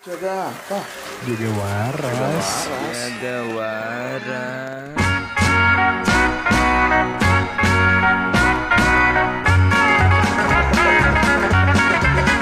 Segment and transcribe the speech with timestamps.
[0.00, 0.80] Jaga apa?
[1.28, 2.48] Jaga waras.
[3.20, 4.88] Jaga waras.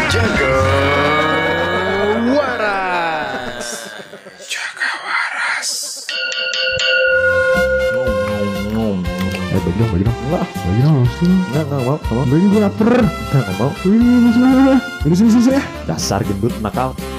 [0.07, 0.55] Jaga
[2.31, 3.69] waras.
[4.47, 5.71] Jaga waras.
[9.35, 10.15] Eh bagi dong, bagi dong.
[10.31, 11.03] Enggak, bagi dong.
[11.27, 12.23] Enggak, enggak mau, enggak mau.
[12.23, 13.03] Bagi gue lapar.
[13.03, 13.71] Enggak, enggak mau.
[13.83, 14.79] Wih, masuk mana?
[15.03, 15.63] Ini sini sini ya.
[15.91, 16.95] Dasar gendut nakal.
[16.95, 17.18] Ndut,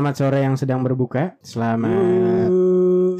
[0.00, 2.48] selamat sore yang sedang berbuka, selamat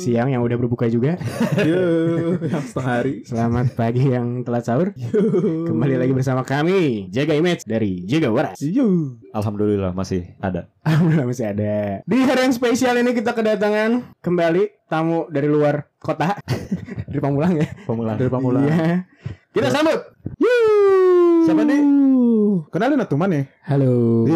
[0.01, 1.21] siang yang udah berbuka juga,
[1.61, 3.21] Yo, yang setengah hari.
[3.21, 4.97] selamat pagi yang telat sahur.
[5.69, 8.65] Kembali lagi bersama kami, Jaga Image dari Jaga Waras.
[8.65, 9.13] Yo.
[9.37, 10.73] Alhamdulillah masih ada.
[10.81, 12.01] Alhamdulillah masih ada.
[12.09, 16.41] Di hari yang spesial ini kita kedatangan kembali tamu dari luar kota.
[17.13, 17.69] dari Pamulang ya.
[17.85, 18.17] Pemulaan.
[18.17, 18.65] Dari Pamulang.
[18.65, 19.05] Iya.
[19.53, 20.10] Kita sambut.
[21.43, 21.81] Siapa nih?
[22.71, 23.43] Kenalin atuh mana?
[23.65, 24.29] Halo.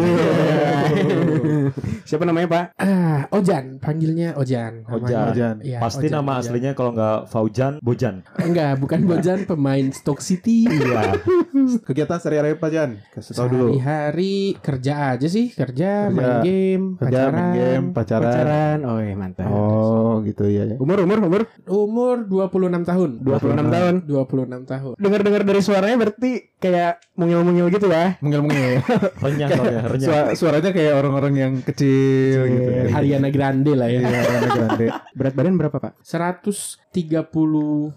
[2.05, 2.65] Siapa namanya Pak?
[2.77, 4.85] Ah, Ojan, panggilnya Ojan.
[4.85, 5.01] namanya.
[5.01, 5.25] Ojan.
[5.31, 5.55] Ojan.
[5.61, 6.41] Iya, Pasti Ojan, nama Ojan.
[6.43, 8.15] aslinya kalau nggak Faujan, Bojan.
[8.37, 10.65] Enggak, bukan Bojan, pemain Stoke City.
[10.75, 11.17] Iya.
[11.87, 12.99] Kegiatan sehari-hari apa Jan?
[13.09, 13.65] Kasih tahu dulu.
[13.73, 16.13] Hari-hari kerja aja sih, kerja, Kerja.
[16.13, 17.33] main game, Kerja, pacaran.
[17.33, 18.25] main game, pacaran.
[18.27, 18.77] Pacaran.
[18.85, 19.47] Oh, iya, mantap.
[19.49, 20.75] Oh, gitu ya.
[20.77, 23.09] Umur umur umur Umur 26 tahun.
[23.23, 23.93] 26 tahun.
[24.05, 24.93] 26 tahun.
[24.99, 28.15] Dengar-dengar dari suaranya berarti kayak mungil-mungil gitu ya.
[28.23, 28.79] Mungil-mungil.
[29.23, 30.07] Renyah soalnya, renyah.
[30.07, 32.83] Suara- suaranya kayak orang-orang yang kecil gitu ya.
[32.95, 33.99] Ariana Grande lah ya.
[33.99, 34.85] Iya, Ariana Grande.
[35.11, 35.99] Berat badan berapa, Pak?
[35.99, 37.91] 135?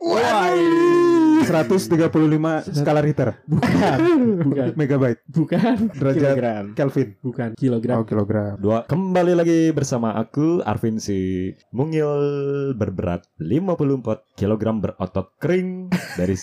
[0.00, 0.48] Wah,
[1.42, 3.42] 135 skala Richter.
[3.44, 3.98] Bukan.
[4.46, 4.68] Bukan.
[4.78, 5.20] Megabyte.
[5.26, 5.76] Bukan.
[5.92, 6.64] Derajat Kilogram.
[6.78, 7.08] Kelvin.
[7.20, 7.96] Bukan kilogram.
[8.00, 8.54] Oh, kilogram.
[8.62, 8.86] Dua.
[8.86, 12.08] Kembali lagi bersama aku Arvin si mungil
[12.78, 16.38] berberat 54 kg berotot kering dari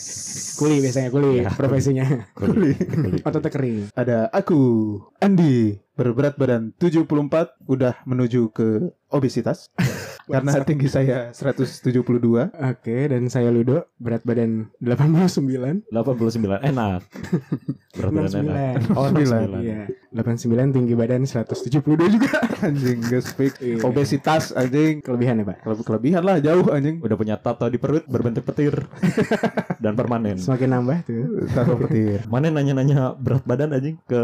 [0.60, 1.50] Kuli biasanya kuli Ya.
[1.56, 2.06] profesinya.
[2.36, 2.76] Kuli.
[2.76, 3.20] Kuli.
[3.24, 3.78] Ototnya kering.
[3.96, 4.60] Ada aku,
[5.18, 9.68] Andi, berberat badan 74, udah menuju ke obesitas.
[10.32, 12.06] Karena tinggi saya 172.
[12.54, 15.90] Oke, dan saya Ludo, berat badan 89.
[15.90, 17.02] 89 enak.
[17.98, 18.74] Berat badan enak.
[18.94, 18.94] 69.
[18.94, 19.66] Oh, 69.
[19.66, 19.82] Iya,
[20.14, 21.82] 89 tinggi badan 172
[22.14, 22.32] juga.
[22.66, 23.58] Anjing, gak speak.
[23.58, 23.82] Iya.
[23.82, 25.02] Obesitas, anjing.
[25.02, 25.58] Kelebihan ya, Pak?
[25.66, 27.02] Kele- Kelebihan lah, jauh anjing.
[27.02, 28.86] Udah punya tato di perut berbentuk petir
[29.84, 30.38] dan permanen.
[30.38, 31.50] Semakin nambah tuh.
[31.50, 32.22] Tato petir.
[32.30, 34.22] Mana nanya-nanya berat badan anjing ke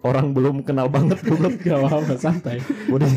[0.00, 1.52] orang belum kenal banget goblok.
[1.58, 2.56] Gak apa-apa, santai.
[2.86, 3.08] Body,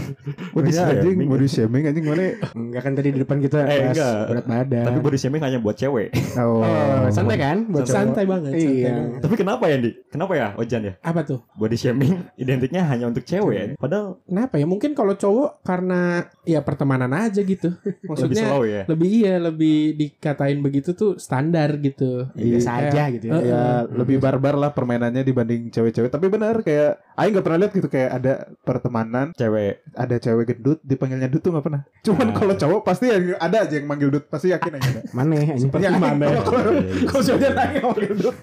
[0.52, 1.28] body Body anjing, shaming.
[1.28, 2.24] body shaming anjing mana?
[2.52, 4.16] Enggak kan tadi di depan kita Eh, bahas enggak.
[4.28, 4.84] berat badan.
[4.86, 6.10] Tapi body shaming hanya buat cewek.
[6.36, 7.58] Oh, Oh, santai kan?
[7.66, 7.96] Buat cowok?
[7.96, 8.90] Santai banget, santai Iya.
[8.92, 9.20] banget.
[9.22, 9.92] Tapi kenapa ya, Di?
[10.08, 10.94] Kenapa ya, Ojan ya?
[11.00, 11.40] Apa tuh?
[11.54, 13.78] Body shaming identiknya hanya untuk cewek.
[13.78, 14.66] Padahal Kenapa ya?
[14.66, 16.02] Mungkin kalau cowok karena
[16.42, 17.70] ya pertemanan aja gitu.
[17.86, 18.82] lebih Maksudnya slow ya.
[18.86, 22.28] lebih iya lebih dikatain begitu tuh standar gitu.
[22.32, 23.36] Biasa Kayak- aja gitu ya.
[23.38, 26.08] Ya lebih barbar lah permainannya dibanding cewek-cewek.
[26.08, 29.82] Tapi benar kayak Aing nggak pernah lihat gitu kayak ada pertemanan Cewek.
[29.92, 31.82] ada cewek gendut dipanggilnya dut tuh nggak pernah.
[32.02, 32.34] Cuman Ah.
[32.34, 34.90] kalau cowok pasti yang- ada aja yang manggil dut pasti yakin aja.
[34.90, 35.02] ada.
[35.12, 35.44] Mana ya?
[35.56, 36.26] Ya, mana?
[36.26, 37.06] kalau- kalau- Iya, iya.
[37.06, 38.36] Kalau cowoknya nanya manggil dut.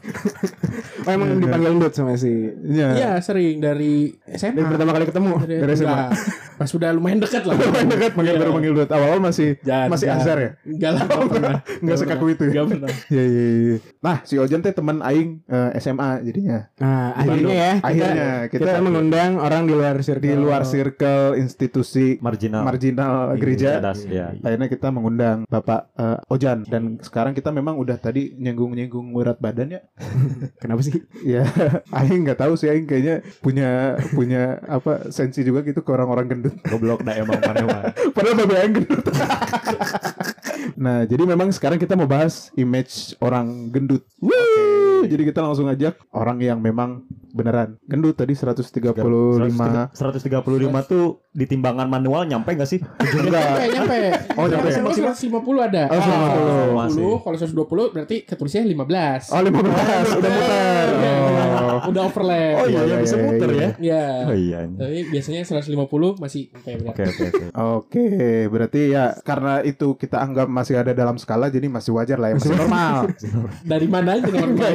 [1.03, 2.31] Oh, emang dipanggil Dut sama si
[2.63, 2.89] Iya.
[2.95, 4.55] Iya sering dari SMA.
[4.55, 5.33] dari pertama kali ketemu.
[5.41, 6.05] Dari, dari SMA.
[6.55, 7.59] pas sudah lumayan dekat lah.
[7.59, 8.89] Lumayan dekat manggil baru manggil dut.
[8.89, 10.51] Awal-awal masih Jangan, masih azar ya.
[10.63, 11.05] Enggak lah,
[11.83, 12.53] enggak sekaku itu ya.
[12.55, 12.91] Enggak pernah.
[13.13, 13.77] Iya iya iya.
[13.99, 16.59] Nah, si Ojan teh teman aing eh, SMA jadinya.
[16.79, 18.71] Nah, akhirnya ya kita, Akhirnya kita, kita,
[19.23, 20.25] mengundang orang di luar circle.
[20.25, 22.63] di luar circle institusi Marginal.
[22.67, 23.79] marginal gereja.
[23.79, 24.35] Cadas, ya.
[24.43, 29.79] Akhirnya kita mengundang Bapak eh, Ojan dan sekarang kita memang udah tadi nyenggung-nyenggung berat badan
[29.79, 29.81] ya.
[30.63, 30.99] Kenapa sih?
[31.23, 31.47] Ya,
[31.99, 36.55] aing nggak tahu sih aing kayaknya punya punya apa sensi juga gitu ke orang-orang gendut.
[36.67, 37.95] Goblok dah emang mana.
[38.17, 39.05] Padahal bapak aing gendut.
[40.75, 44.03] nah, jadi memang sekarang kita mau bahas image orang gendut.
[44.23, 47.03] Wuh, Jadi kita langsung ajak orang yang memang
[47.33, 48.37] beneran gendut tadi
[49.39, 52.77] 135 135 tuh di timbangan manual nyampe gak sih?
[53.01, 53.65] enggak.
[53.73, 53.97] Nyampe, nyampe.
[54.37, 54.69] Oh, nyampe.
[54.69, 55.83] Maksimal 150 ada.
[55.89, 56.77] Oh, 150.
[56.77, 57.05] Masih.
[57.09, 57.37] 150, kalau
[57.89, 59.33] 120 berarti ketulisnya 15.
[59.33, 60.87] Oh 15 udah muter.
[60.93, 61.15] Iya,
[61.63, 61.89] Oh.
[61.89, 62.55] Udah overlap.
[62.63, 63.61] Oh iya, Iya, iya bisa iya, muter iya.
[63.63, 63.71] ya.
[63.81, 64.05] Iya.
[64.29, 64.59] Oh iya.
[64.69, 66.93] Tapi biasanya 150 masih oke berat.
[66.93, 67.45] Oke oke oke.
[67.53, 68.07] Oke,
[68.53, 72.37] berarti ya karena itu kita anggap masih ada dalam skala jadi masih wajar lah ya,
[72.37, 72.97] masih normal.
[73.73, 74.71] Dari mana aja normal.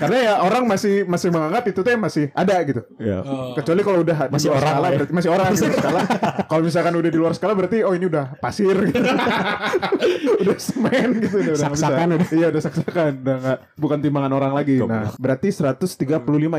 [0.00, 2.82] karena ya orang masih masih menganggap itu teh masih ada gitu.
[2.98, 3.18] Iya.
[3.64, 4.94] Kecuali kalau udah di Masih orang skala, ya.
[4.94, 6.00] berarti masih orang di luar skala.
[6.52, 9.00] kalau misalkan udah di luar skala berarti oh ini udah pasir gitu.
[10.44, 11.80] udah semen gitu udah, udah nggak bisa.
[11.80, 12.28] Saksakan udah.
[12.30, 14.76] Iya udah saksakan udah nggak bukan timbangan orang lagi.
[14.78, 15.96] Nah, berarti 135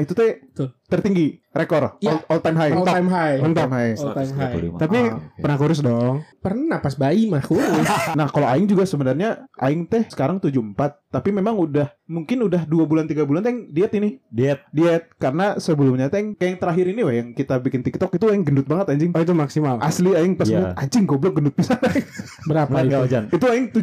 [0.01, 0.31] itu teh
[0.85, 2.11] tertinggi rekor Iya.
[2.11, 2.71] all, all time high.
[2.71, 3.37] All time high.
[3.39, 3.93] All time high.
[3.95, 4.53] All time high.
[4.75, 4.81] 135.
[4.81, 6.15] Tapi Ah, pernah kurus dong.
[6.39, 7.87] Pernah pas bayi mah kurus.
[8.17, 12.83] Nah kalau Aing juga sebenarnya Aing teh sekarang 74 Tapi memang udah Mungkin udah dua
[12.83, 14.67] bulan tiga bulan teh diet ini Diet.
[14.75, 18.43] Diet Karena sebelumnya teh Kayak yang terakhir ini weh Yang kita bikin TikTok itu Yang
[18.51, 19.79] gendut banget anjing Oh itu maksimal.
[19.79, 20.75] Asli Aing pas Iya.
[20.75, 21.79] ngeliat, Anjing goblok gendut pisan
[22.43, 22.99] Berapa itu?
[22.99, 23.23] Ojan?
[23.31, 23.79] Itu Aing 78,8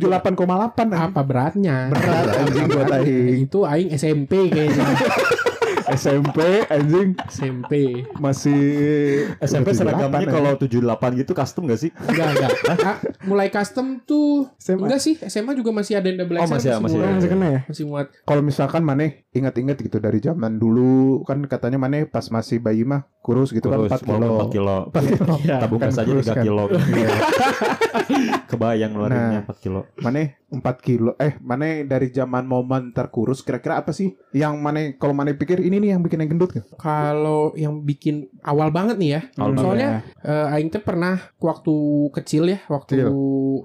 [0.93, 0.93] anjing.
[0.93, 1.77] Apa beratnya?
[1.89, 4.85] Berat anjing buat Aing Itu aing SMP kayaknya.
[5.93, 7.73] SMP anjing SMP.
[8.15, 8.61] Masih
[9.39, 11.91] SMP 78 seragamnya kalau 78 gitu custom gak sih?
[12.03, 12.51] Enggak, enggak.
[12.81, 14.85] Ah, mulai custom tuh SMA.
[14.85, 17.05] enggak sih, SMA juga masih ada yang double Oh, XL, masih- masih muat.
[17.05, 17.15] ada.
[17.15, 17.61] Masih kena ya?
[17.67, 18.07] Masih muat.
[18.23, 20.93] Kalau misalkan Maneh ingat-ingat gitu Dari zaman dulu
[21.23, 24.77] Kan katanya Maneh pas masih bayi mah Kurus gitu Kurus, kan 4 kilo 4 kilo.
[24.91, 26.45] 4 kilo Tabungan Bukan saja kurus 3 kan.
[26.45, 26.65] kilo.
[28.53, 29.49] Kebayang ngeluarinnya Nah.
[29.49, 29.81] 4 kilo.
[29.99, 30.23] Mane
[30.53, 35.33] 4 kilo eh Mane dari zaman momen terkurus kira-kira apa sih yang Mane kalau Mane
[35.33, 36.69] pikir ini nih yang bikin yang gendut gitu?
[36.77, 39.21] Kalau yang bikin awal banget nih ya.
[39.37, 39.89] Awal Soalnya
[40.21, 41.75] eh, aing teh pernah waktu
[42.13, 43.09] kecil ya, waktu Kecil.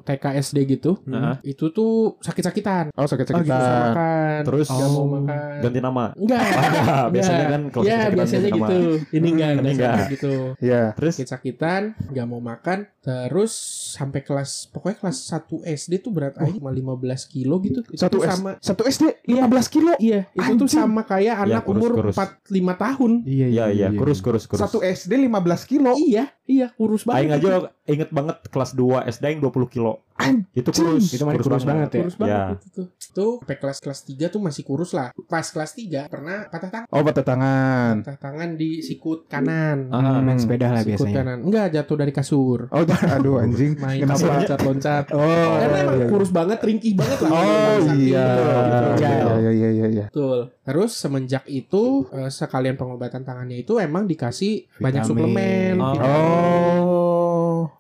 [0.02, 0.96] TK SD gitu.
[1.04, 1.36] Heeh.
[1.46, 2.96] Itu tuh sakit-sakitan.
[2.96, 3.92] Oh sakit-sakitan.
[3.92, 4.40] makan.
[4.48, 5.56] Terus nggak mau makan.
[5.60, 6.04] ganti nama.
[6.16, 6.46] Enggak.
[6.78, 7.52] Enggak, biasanya Enggak.
[7.52, 8.80] kan kalau ya sakit-sakitan biasanya gitu.
[9.12, 10.10] Ini enggak, Ini biasanya enggak.
[10.14, 10.34] gitu.
[10.62, 10.84] Iya.
[10.96, 13.52] Terus Sakit-sakitan, nggak mau makan, terus
[13.92, 17.82] sampai kelas pokoknya kelas 1 SD tuh berat aing cuma 15 kilo gitu.
[17.82, 19.92] Itu Satu tuh S, sama satu SD 15 kilo.
[19.98, 20.70] Iya, itu tuh Anjing.
[20.70, 22.16] sama kayak anak kurus, umur kurus.
[22.16, 23.12] 4 5 tahun.
[23.26, 24.62] Iya Iya iya, kurus kurus kurus.
[24.62, 25.98] Satu SD 15 kilo.
[25.98, 27.42] Iya, iya kurus Aing banget.
[27.42, 30.04] aja inget banget kelas 2 SD aing 20 kilo.
[30.52, 31.14] Itu kurus.
[31.14, 32.02] Itu masih kurus banget ya?
[32.04, 32.44] Kurus banget Ya.
[32.58, 32.86] itu tuh.
[33.14, 35.10] Tuh sampai kelas kelas 3 tuh masih kurus lah.
[35.26, 36.88] Pas kelas 3 pernah patah tangan.
[36.90, 37.94] Oh patah tangan.
[38.02, 39.88] Patah tangan di sikut kanan.
[39.90, 41.16] Ah, Main sepeda lah sikut biasanya.
[41.22, 41.38] kanan.
[41.46, 42.60] Enggak, jatuh dari kasur.
[42.70, 43.78] Oh aduh anjing.
[43.78, 44.26] Main Kenapa?
[44.42, 45.06] loncat-loncat.
[45.14, 45.22] Oh.
[45.58, 46.08] Karena emang iya.
[46.10, 47.30] kurus banget, ringkih banget lah.
[47.32, 48.28] Oh iya.
[48.28, 48.90] gitu.
[48.98, 50.06] Iya iya iya iya iya.
[50.10, 50.50] Betul.
[50.62, 55.08] Terus semenjak itu eh, sekalian pengobatan tangannya itu emang dikasih banyak Vitamin.
[55.08, 55.76] suplemen.
[55.78, 55.94] Oh.
[55.94, 56.10] vitamin.
[56.10, 56.87] Oh.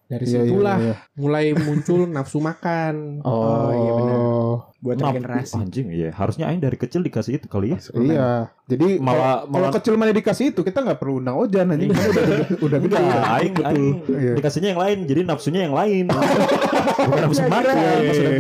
[0.07, 0.95] Dari Iya, iya, situlah iya.
[1.13, 3.19] mulai muncul nafsu makan.
[3.21, 4.15] Oh, iya benar.
[4.17, 4.55] Oh.
[4.77, 5.53] Buat Maaf, regenerasi.
[5.57, 7.79] Anjing iya, harusnya aing dari kecil dikasih itu kali ya.
[7.91, 8.29] Iya.
[8.67, 11.91] Jadi Malah- kalau- kalau malah- kecil mana dikasih itu kita nggak perlu undang Ojan anjing.
[11.91, 12.23] Udah
[12.57, 12.95] udah gede.
[12.95, 14.33] Enggak, aing aing Iya.
[14.37, 16.05] dikasihnya yang lain, jadi nafsunya yang lain.
[17.07, 18.31] Bukan nafsu makan pas udah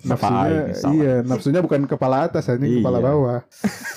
[0.00, 0.48] Nafsunya,
[0.92, 3.04] iya, nafsunya bukan kepala atas, kepala Iya.
[3.04, 3.38] bawah.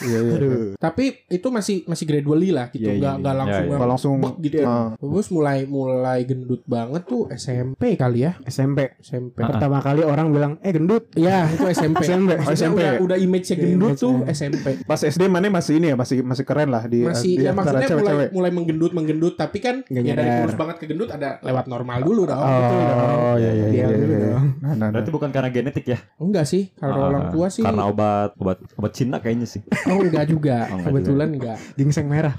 [0.02, 0.38] iya, iya.
[0.76, 3.42] Tapi itu masih masih gradually lah gitu, Iya, iya, nggak nggak iya.
[3.42, 3.88] langsung Iya, iya.
[3.88, 4.66] langsung bek gitu ya.
[4.66, 8.96] ah, Terus mulai mulai gendut banget tuh SMP kali ya, SMP.
[8.98, 9.38] SMP.
[9.38, 11.10] Pertama kali orang bilang, eh gendut.
[11.14, 12.04] Ya itu SMP.
[12.04, 12.30] SMP.
[12.40, 12.80] Maksudnya SMP.
[12.80, 14.02] Udah, udah image-nya gendut Image-nya.
[14.02, 14.66] tuh SMP.
[14.82, 17.80] pas SD mana masih ini ya, masih masih keren lah di Masih di ya maksudnya
[17.80, 18.28] mulai cewek-cewek.
[18.32, 20.42] mulai menggendut menggendut tapi kan Nggak ya dari nyadar.
[20.42, 22.40] kurus banget ke gendut ada lewat normal dulu dong.
[22.40, 23.86] Oh, iya iya iya.
[23.88, 24.18] Iya.
[24.32, 24.46] dong.
[24.58, 24.90] Nah, nah, nah.
[24.92, 26.00] Berarti bukan karena genetik ya?
[26.18, 29.62] Enggak sih, kalau Ah, orang tua sih Karena obat obat obat Cina kayaknya sih.
[29.88, 30.68] oh enggak juga.
[30.68, 31.58] Oh, enggak Kebetulan enggak.
[31.78, 32.34] Gingseng merah.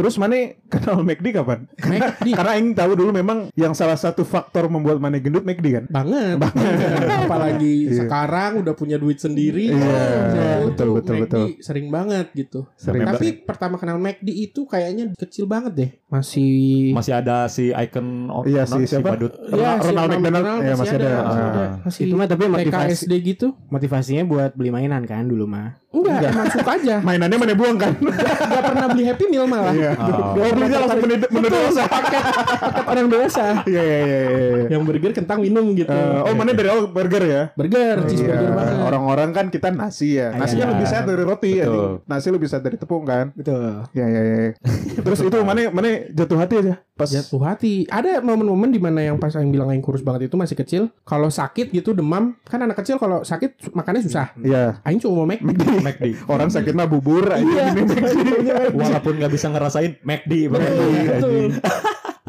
[0.00, 0.32] Terus mana
[0.64, 1.68] kenal McD kapan?
[1.92, 5.84] McD Karena Aing tahu dulu memang yang salah satu faktor membuat mana gendut McD kan.
[5.92, 6.40] banget.
[7.28, 8.00] Apalagi Iya.
[8.00, 9.68] sekarang udah punya duit sendiri.
[9.68, 10.00] Iya,
[10.64, 11.44] Itu betul, tuh betul, McD betul.
[11.60, 12.64] Sering banget gitu.
[12.74, 15.90] Sering Tapi pertama kenal McD itu kayaknya kecil banget deh.
[16.08, 19.12] Masih Masih ada si icon oh, Iya, si siapa?
[19.12, 19.36] badut.
[19.52, 20.24] Ya, si Ronald McDonald.
[20.24, 21.10] McDonald Iya, masih ada.
[21.20, 21.60] masih ada.
[21.60, 21.70] Ah.
[21.84, 23.46] Masih Itu mah tapi motivasi SD gitu.
[23.68, 25.76] motivasinya buat beli mainan kan dulu mah.
[25.90, 26.96] Enggak, emang suka aja.
[27.06, 27.98] Mainannya mana buang kan?
[27.98, 29.74] Enggak pernah beli Happy Meal malah.
[29.74, 29.98] Iya.
[29.98, 30.38] Oh.
[30.38, 31.82] Oh, belinya langsung menurut menurut dosa.
[31.90, 32.22] Paket
[32.86, 33.46] orang dewasa.
[33.66, 34.18] Iya iya iya.
[34.22, 34.64] iya.
[34.70, 35.90] Yang burger kentang minum gitu.
[35.90, 37.42] Eh, oh mana dari awal burger ya?
[37.58, 38.54] burger, cheeseburger Iya.
[38.54, 38.74] banget.
[38.86, 40.30] Orang-orang kan kita nasi ya.
[40.30, 40.72] Nasinya Iya.
[40.78, 41.66] lebih sehat dari roti ya.
[42.06, 43.34] Nasi lebih sehat dari tepung kan.
[43.34, 43.82] Betul.
[43.90, 44.38] Ya ya ya.
[45.02, 47.88] Terus itu mana mana jatuh hati aja pas Jatuh hati.
[47.88, 50.82] Ada momen-momen di mana yang pas yang bilang yang kurus banget itu masih kecil.
[51.08, 54.36] Kalau sakit gitu demam, kan anak kecil kalau sakit makannya susah.
[54.36, 54.84] Iya.
[54.84, 56.28] Aing cuma mau make McD.
[56.28, 57.72] Orang sakit mah bubur aja Iya.
[57.72, 57.96] McD.
[58.78, 60.72] Walaupun nggak bisa ngerasain McD banget.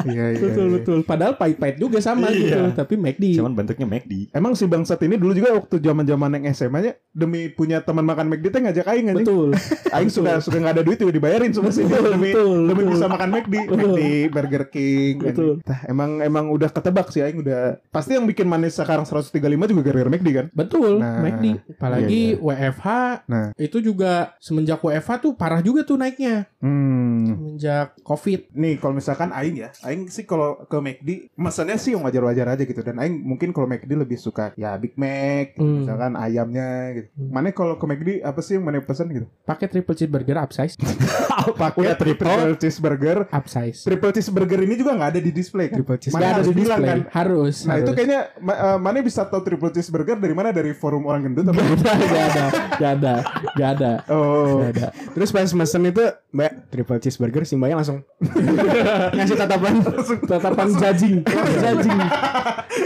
[0.01, 0.39] Betul, Iya iya.
[0.39, 0.73] betul, iya.
[0.75, 0.99] betul.
[1.01, 2.73] Padahal pahit-pahit juga sama gitu, Iya.
[2.73, 3.37] tapi McD.
[3.37, 4.13] Cuman bentuknya McD.
[4.31, 8.27] Emang si bangsat ini dulu juga waktu zaman-zaman yang SMA nya demi punya teman makan
[8.27, 9.27] McD teh ngajak aing anjing.
[9.27, 9.49] Betul.
[9.91, 12.95] Aing suka suka nggak ada duit juga dibayarin semua sih demi betul, demi betul.
[12.95, 15.15] bisa makan McD, McD, Burger King.
[15.19, 15.59] Betul.
[15.59, 15.67] anjing.
[15.67, 19.35] Tah, emang emang udah ketebak sih aing udah pasti yang bikin manis sekarang 135
[19.67, 20.45] juga gara-gara McD kan.
[20.51, 21.59] Betul, Nah, McD.
[21.75, 22.87] Apalagi WFH
[23.27, 23.51] Nah.
[23.57, 26.47] itu juga semenjak WFH tuh parah juga tuh naiknya.
[26.63, 26.79] Hmm.
[27.11, 27.25] Hmm.
[27.27, 32.01] semenjak covid Nih kalau misalkan Aing ya Aing sih kalau ke McD Mesennya sih yang
[32.01, 35.81] wajar-wajar aja gitu Dan Aing mungkin kalau McD lebih suka Ya Big Mac gitu, Hmm.
[35.81, 37.29] Misalkan ayamnya gitu Hmm.
[37.31, 40.75] Mana kalau ke McD Apa sih yang mana pesen gitu pakai triple cheeseburger upsize
[41.61, 46.13] Pakai triple cheeseburger upsize Triple cheeseburger ini juga nggak ada di display kan Triple cheese.
[46.13, 46.89] Mana harus di bilang display.
[46.89, 47.81] kan harus Nah harus.
[47.81, 51.45] itu kayaknya ma- eh, Mana bisa tahu triple cheeseburger dari mana Dari forum orang gendut
[51.47, 51.61] apa?
[51.81, 53.13] Gak ada, gak ada, gak ada,
[53.51, 54.87] gak ada, Oh gak ada.
[55.11, 58.07] Terus pas mesen itu Mbak triple cheeseburger si mbaknya langsung.
[59.19, 59.83] Ngasih tatapan.
[60.23, 61.15] Tatapan judging,
[61.59, 61.99] judging.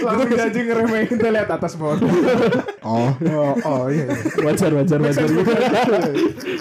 [0.01, 2.01] Langsung jadi ngeremehin tuh lihat atas bawah.
[2.85, 3.09] Oh.
[3.17, 4.45] Oh, oh iya, iya.
[4.45, 5.25] Wajar, wajar, wajar.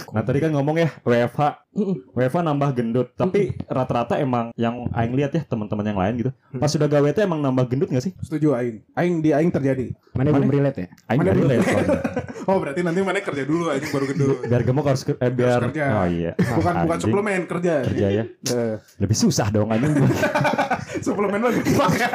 [0.08, 1.63] Nah tadi kan ngomong ya WFH
[2.08, 6.30] WFH nambah gendut Tapi rata-rata emang Yang Aing lihat ya teman-teman yang lain gitu.
[6.54, 8.14] Pas sudah gawe teh emang nambah gendut gak sih?
[8.20, 8.76] Setuju Aing.
[8.92, 9.90] Aing di Aing terjadi.
[10.10, 10.88] Mana belum relate ya?
[11.08, 11.48] Aing Mana dulu?
[11.48, 11.66] relate.
[12.44, 14.36] Oh berarti nanti mana kerja dulu Aing baru gendut.
[14.44, 15.84] Biar gemuk harus ke- eh, biar Harus kerja.
[15.94, 16.32] Oh iya.
[16.36, 17.74] Bukan bukan suplemen kerja.
[17.82, 18.24] Kerja ya.
[18.54, 19.96] Eh, Lebih susah dong anjing
[21.04, 22.08] Suplemen mah gampang ya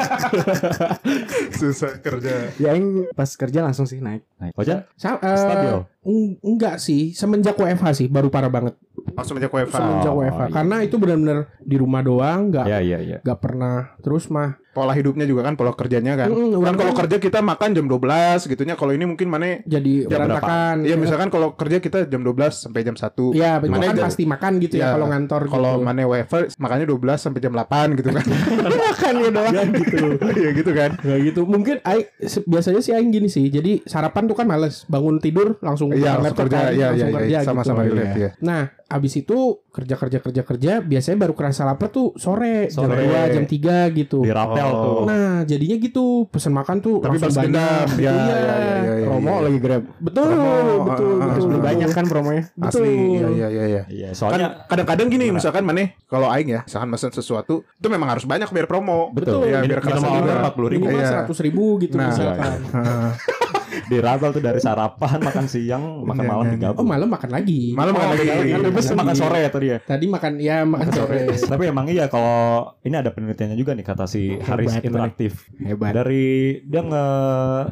[1.51, 2.53] Susah kerja.
[2.55, 4.21] Ya yang pas kerja langsung sih naik.
[4.37, 4.85] Nah, Ojan?
[4.93, 5.73] Sa- eh, Stabil.
[6.01, 8.77] eng- enggak sih, semenjak WFH sih baru parah banget.
[9.19, 10.41] Langsung aja WFH Semenjak Oh, WFH.
[10.41, 10.53] iya.
[10.55, 14.55] Karena itu benar-benar di rumah doang, enggak Ya iya iya enggak pernah terus mah.
[14.69, 17.85] Pola hidupnya juga kan Pola kerjanya kan Mm-mm, Kan orang kalau kerja kita makan jam
[17.85, 17.97] 12
[18.45, 20.75] gitunya Kalau ini mungkin mana Jadi Jam berantakan.
[20.81, 24.23] Iya misalkan kalau kerja kita jam 12 sampai jam 1 Iya, betul Mana kan pasti
[24.23, 25.83] makan gitu ya, Ya, kalau ngantor Kalau gitu.
[25.83, 28.23] mana WFH makanya 12 sampai jam 8 gitu kan
[28.85, 29.51] makan ya doang.
[29.51, 30.05] Ya gitu.
[30.37, 31.41] Iya gitu kan Kayak gitu.
[31.43, 33.45] Mungkin Aing, se- biasanya sih Aing gini sih.
[33.47, 34.85] Jadi sarapan tuh kan males.
[34.85, 37.95] Bangun tidur langsung Iya buka langsung kerja iya langsung iya kerja Sama-sama gitu.
[37.95, 39.37] relate ya Nah, abis itu
[39.69, 42.97] kerja kerja kerja kerja biasanya baru kerasa lapar tuh sore, Sore.
[42.97, 44.19] jam 2, jam 3 gitu.
[44.19, 44.75] Di rapel Oh.
[44.75, 46.05] tuh Nah, jadinya gitu.
[46.27, 47.87] Pesen makan tuh Tapi langsung banyak.
[47.95, 48.11] Ya, Iya.
[48.11, 49.39] ya, ya, ya, ya, Promo ya.
[49.45, 50.51] lagi grab Betul, Promo,
[50.83, 51.47] betul, ah, betul.
[51.49, 52.81] ah, Banyak kan promonya Betul.
[52.81, 56.61] Asli Iya iya iya iya Iya Kan soalnya kadang-kadang gini misalkan mana kalau aing ya
[56.63, 59.45] misalkan mesen sesuatu itu memang harus banyak biar promo Betul.
[59.45, 60.83] ya biar kerasa order juga 40 ribu.
[60.85, 61.09] Minimal Iya.
[61.09, 62.07] seratus ribu gitu Nah.
[62.09, 62.59] misalkan.
[63.89, 67.73] Di tuh dari sarapan makan siang makan Iya, malam iya, digabung Oh malam makan lagi.
[67.73, 68.95] malam makan lagi kan lebih Iya.
[68.95, 71.19] makan sore ya tadi ya Tadi makan ya makan sore.
[71.33, 75.49] Tapi emang iya kalau ini ada penelitiannya juga nih kata si Haris Interaktif.
[75.57, 77.05] Hebat Dari dia nge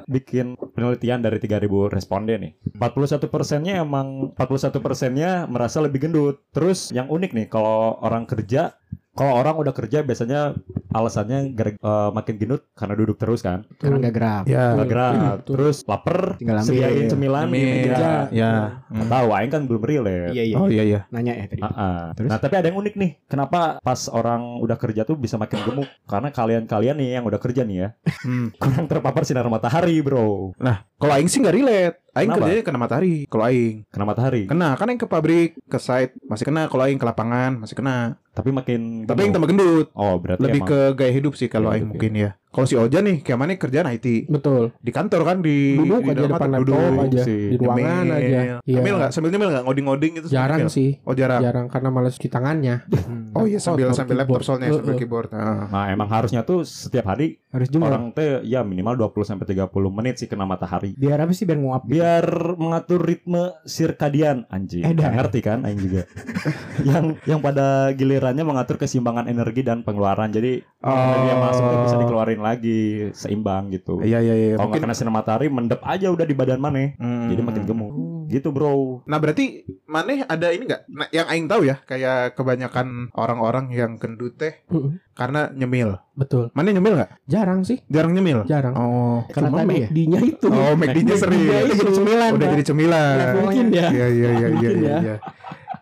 [0.10, 2.52] bikin penelitian dari 3000 responden nih.
[2.74, 6.42] 41 persennya emang 41 persennya merasa lebih gendut.
[6.50, 8.74] Terus yang unik nih kalau orang kerja
[9.12, 10.54] kalau orang udah kerja biasanya
[10.88, 13.66] alasannya gara, eh, makin gendut karena duduk terus kan.
[13.76, 15.14] Karena gak gerak ya Nggak gerak.
[15.42, 15.54] Betul.
[15.58, 16.70] Terus lapar, Tinggal ambil.
[16.70, 18.30] sediain cemilan di meja.
[18.30, 18.52] ya
[18.88, 20.32] Nggak Tahu, aing kan belum relate.
[20.32, 22.02] Iya iya oh iya iya Nanya ya tadi Ah, ah.
[22.14, 22.30] Terus?
[22.30, 25.90] Nah tapi ada yang unik nih Kenapa pas orang udah kerja tuh bisa makin gemuk
[26.06, 27.90] Karena kalian-kalian nih yang udah kerja nih ya
[28.22, 28.54] Hmm.
[28.62, 30.54] Kurang terpapar sinar matahari bro
[30.98, 31.96] kalau aing sih nggak relate.
[32.18, 32.50] Aing Kenapa?
[32.50, 33.16] kerjanya kena matahari.
[33.30, 34.44] Kalau aing Kena matahari?
[34.50, 34.70] Kena.
[34.74, 36.66] Kan aing ke pabrik ke site masih kena.
[36.66, 38.18] Kalau aing ke lapangan masih kena.
[38.34, 39.94] Tapi makin tapi aing tambah gendut.
[39.94, 43.00] Oh berarti lebih emang ke gaya hidup sih kalau aing mungkin ya kalau si Oja
[43.00, 44.72] nih kayak mana kerjaan IT Betul.
[44.76, 47.42] di kantor kan di Duduk di aja depan laptop duduk aja sih.
[47.48, 48.18] di ruangan Nyemil.
[48.18, 48.40] aja.
[48.40, 48.56] Iya.
[48.74, 50.72] Nyemil nggak sambil nyemil nggak ngoding-ngoding gitu Jarang nyemil?
[50.72, 50.90] sih.
[51.00, 52.76] oh jarang Jarang karena males cuci tangannya.
[53.38, 54.44] oh iya sambil Oh, sambil laptop keyboard.
[54.44, 54.98] soalnya sambil Uh-uh.
[54.98, 55.68] keyboard Ah.
[55.68, 59.48] Nah emang harusnya tuh setiap hari Harus jumlah Orang teh ya minimal 20-30
[59.90, 62.26] menit sih kena matahari Biar apa sih biar nguap Biar
[62.56, 65.08] mengatur ritme sirkadian Anjing Eh, dah.
[65.08, 66.04] Nggak ngerti kan Aing juga
[66.84, 71.96] Yang yang pada gilirannya mengatur keseimbangan energi dan pengeluaran Jadi energi yang masuk tuh bisa
[71.98, 76.08] dikeluarin lagi Seimbang gitu iya iya iya Kalau nggak mungkin kena sinar matahari mendep aja
[76.14, 76.94] udah di badan mana.
[77.00, 77.30] Hmm.
[77.34, 77.92] Jadi makin gemuk.
[78.28, 79.02] Gitu bro.
[79.08, 80.82] Nah berarti Maneh ada ini nggak?
[80.92, 85.00] Nah, yang Aing tahu ya kayak kebanyakan orang-orang yang gendut teh Mm-mm.
[85.16, 85.96] karena nyemil.
[86.12, 86.52] Betul.
[86.52, 87.12] Maneh nyemil nggak?
[87.24, 87.80] Jarang sih.
[87.88, 88.44] Jarang nyemil.
[88.46, 88.76] Jarang.
[88.76, 89.20] Oh.
[89.32, 89.88] Karena Cuma tadi ya?
[89.88, 90.48] McD-nya itu.
[90.52, 91.42] Oh, McD-nya sering.
[91.48, 93.16] Udah jadi cemilan Udah jadi cemilan.
[93.40, 93.88] Mungkin ya.
[93.88, 94.70] Iya iya iya iya iya.
[94.76, 94.96] ya.
[95.00, 95.16] iya.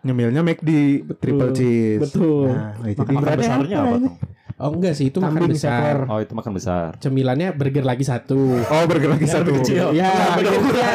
[0.06, 0.70] Nyemilnya McD
[1.18, 2.02] triple cheese.
[2.06, 2.54] Betul.
[2.54, 4.12] Nah, jadi Makan Beratnya besarnya apa tuh?
[4.56, 5.68] Oh enggak sih itu makan Kambing besar.
[5.68, 5.98] seekor.
[6.08, 6.88] Oh itu makan besar.
[6.96, 8.56] Cemilannya burger lagi satu.
[8.56, 9.52] Oh, burger lagi satu.
[9.60, 9.92] kecil.
[9.92, 10.92] Ya, burger ya.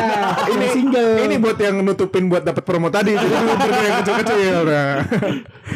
[0.49, 1.13] Ini single.
[1.21, 3.13] Ini buat yang nutupin buat dapat promo tadi.
[3.13, 4.55] Jadi burger yang kecil-kecil.
[4.65, 4.95] Nah.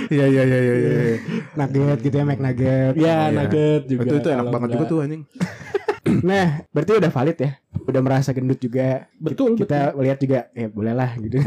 [0.07, 0.73] Iya iya iya iya.
[0.75, 1.15] iya.
[1.53, 3.17] Nugget gitu ya Mac Nugget Ya, Oh, iya.
[3.31, 4.01] nugget juga.
[4.03, 5.21] Itu itu enak banget juga tuh anjing.
[6.05, 7.51] Nah berarti udah valid ya
[7.85, 11.41] Udah merasa gendut juga Betul, Kita lihat juga Ya bolehlah gitu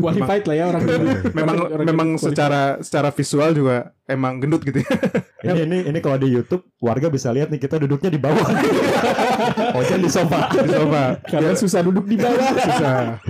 [0.00, 1.18] Qualified lah ya orang gendut.
[1.36, 4.88] Memang Orang memang gendut secara secara visual juga emang gendut gitu ya.
[5.38, 8.42] Ini ini ini kalau di YouTube warga bisa lihat nih kita duduknya di bawah.
[9.78, 10.50] Ojan di sofa.
[10.50, 11.02] Di sofa.
[11.22, 12.58] Karena susah duduk di bawah.
[12.58, 13.22] Susah.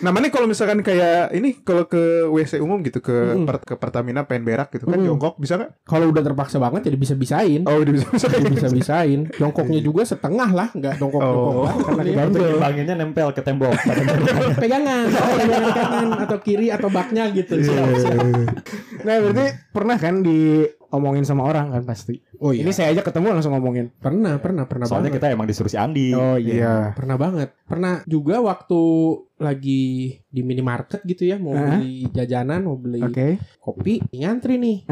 [0.00, 3.44] Namanya kalau misalkan kayak ini kalau ke WC umum gitu ke Mm.
[3.44, 5.06] per- ke Pertamina pengen berak gitu kan Mm.
[5.06, 5.70] jongkok bisa nggak?
[5.82, 7.60] Kalau udah terpaksa banget jadi bisa-bisain.
[7.64, 8.28] Oh udah bisa bisa.
[8.42, 9.20] bisa-bisain.
[9.32, 11.64] Jongkoknya juga setengah lah, nggak jongkok-jongkok Oh.
[11.64, 12.02] banget karena
[12.32, 12.56] Iya.
[12.58, 13.72] Banginnya nempel ke tembok.
[14.62, 17.56] Pegangan, pegangan kanan atau kiri atau baknya gitu.
[17.56, 18.26] Iya, Siap, siap.
[19.02, 22.20] Nah berarti pernah kan diomongin sama orang kan pasti.
[22.42, 22.66] Oh iya.
[22.66, 23.94] Ini saya aja ketemu langsung ngomongin.
[24.02, 25.22] Pernah, pernah, pernah Soalnya banget.
[25.22, 26.10] kita emang disuruh si Andi.
[26.10, 26.90] Oh Iya.
[26.98, 27.54] Pernah banget.
[27.70, 28.82] Pernah juga waktu
[29.42, 31.76] lagi di minimarket gitu ya, mau Hah?
[31.76, 33.42] beli jajanan, mau beli Oke.
[33.58, 34.86] kopi, ngantri nih.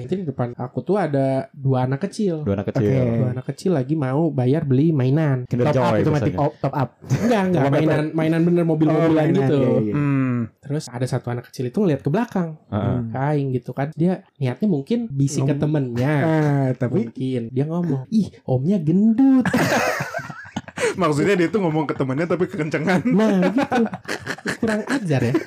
[0.00, 2.40] Itu di depan aku tuh ada dua anak kecil.
[2.42, 2.88] Dua anak kecil.
[2.88, 3.18] Oke.
[3.20, 5.44] Dua anak kecil lagi mau bayar beli mainan.
[5.44, 6.88] Kinder Top up Joy itu mati oh, top up.
[7.04, 9.60] Enggak, enggak, mainan mainan bener mobil-mobilan mainan, gitu.
[9.60, 9.94] iya, iya.
[9.94, 10.36] Hmm.
[10.64, 12.56] Terus ada satu anak kecil itu ngeliat ke belakang.
[12.72, 12.98] Heeh.
[13.12, 13.92] Kain gitu kan.
[13.92, 16.14] Dia niatnya mungkin bisik ke temennya.
[16.24, 19.46] Ah, tapi Mungkin dia ngomong, ih omnya gendut.
[21.00, 23.06] Maksudnya dia tuh ngomong ke temennya tapi kekencengan.
[23.06, 23.82] Nah gitu,
[24.58, 25.34] kurang ajar ya.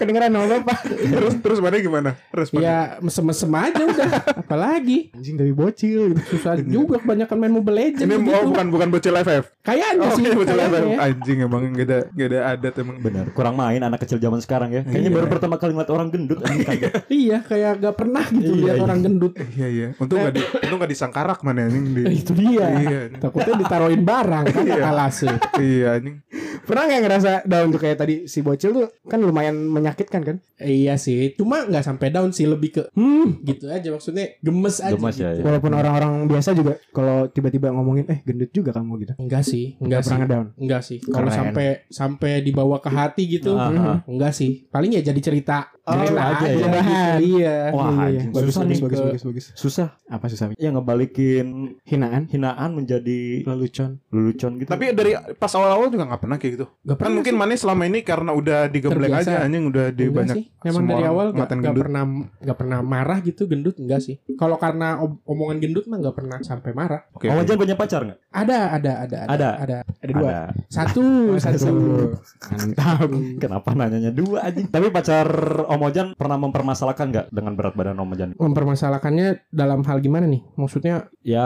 [0.00, 0.78] kedengeran sama bapak.
[0.88, 2.10] terus terus mana gimana?
[2.32, 2.64] Responnya?
[2.64, 4.10] Ya mesem-mesem aja udah.
[4.40, 6.40] Apalagi Anjing dari bocil gitu.
[6.40, 8.32] susah juga kebanyakan main Mobile Legends Ini gitu.
[8.32, 9.44] oh, bukan bukan bocil FF.
[9.60, 10.24] Kayaknya Oh, sih.
[10.24, 10.72] iya bocil FF.
[10.72, 10.96] kayaknya.
[10.98, 12.96] Anjing emang gak ada gak ada adat emang.
[12.98, 14.82] Bener, kurang main anak kecil zaman sekarang ya.
[14.82, 15.16] Kayaknya Iya.
[15.16, 16.38] baru pertama kali ngeliat orang gendut.
[17.12, 18.82] Iya, kayak gak pernah gitu Iya, lihat iya.
[18.82, 19.32] orang gendut.
[19.36, 19.88] Iya iya.
[19.96, 22.02] Untung gak di untung gak disangkarak mana anjing di.
[22.02, 22.66] Eh, itu dia.
[22.74, 23.00] Iya.
[23.16, 24.84] Takutnya ditaruhin barang kan Iya.
[24.86, 25.28] alase.
[25.56, 26.16] Iya anjing.
[26.60, 30.36] Pernah nggak ngerasa down tuh kayak tadi si bocil tuh kan lumayan menyakitkan kan?
[30.56, 34.92] Iya sih, cuma nggak sampai down sih lebih ke hmm gitu aja maksudnya gemes aja
[34.92, 35.24] Gemes gitu.
[35.24, 35.42] ya, ya.
[35.42, 39.12] Walaupun orang-orang biasa juga kalau tiba-tiba ngomongin eh gendut juga kamu gitu.
[39.18, 40.06] Enggak sih, Nggak enggak sih.
[40.06, 40.46] pernah ngedown.
[40.56, 40.98] Enggak sih.
[41.02, 43.98] Kalau sampai sampai dibawa ke hati gitu, hmm, ah.
[44.04, 44.50] enggak sih.
[44.66, 45.58] Paling ya jadi cerita.
[45.82, 46.54] Oh, cerita aja ya.
[46.54, 46.66] gitu.
[47.34, 47.56] Iya.
[47.70, 48.22] Wah, Iya, iya.
[48.28, 49.46] bagus Susah bagus nih bagus ke- bagus bagus.
[49.54, 49.88] Susah.
[50.06, 50.46] Apa susah?
[50.54, 51.46] Ya ngebalikin
[51.82, 53.98] Hinaan, hinaan menjadi lelucon.
[54.08, 54.68] lelucon gitu.
[54.68, 56.66] Tapi dari pas awal-awal juga gak pernah kayak gitu.
[56.84, 59.30] Gak Kan mungkin mana selama ini karena udah digembleng Terbiasa.
[59.30, 60.44] aja anjing udah di Enggak banyak sih.
[60.60, 61.82] Memang semua dari awal gak, ngatain gak gendut.
[61.82, 62.02] pernah
[62.40, 64.16] gak pernah marah gitu gendut enggak sih.
[64.32, 67.00] Kalau karena om- omongan gendut mah gak pernah sampai marah.
[67.10, 67.26] Oke.
[67.26, 67.42] Om oke.
[67.42, 68.18] Ojan punya pacar nggak?
[68.30, 69.39] Ada, ada, ada, Ada.
[69.56, 69.78] Ada.
[69.98, 70.28] Ada dua.
[70.28, 70.40] Ada.
[70.76, 71.04] Satu,
[71.36, 71.74] satu.
[72.46, 73.08] Mantap.
[73.38, 74.60] Kenapa nanyanya dua aja?
[74.62, 75.26] Tapi pacar
[75.66, 78.30] Om Ojan pernah mempermasalahkan nggak dengan berat badan Om Ojan?
[78.36, 80.42] Mempermasalahkannya dalam hal gimana nih?
[80.54, 81.44] Maksudnya, Ya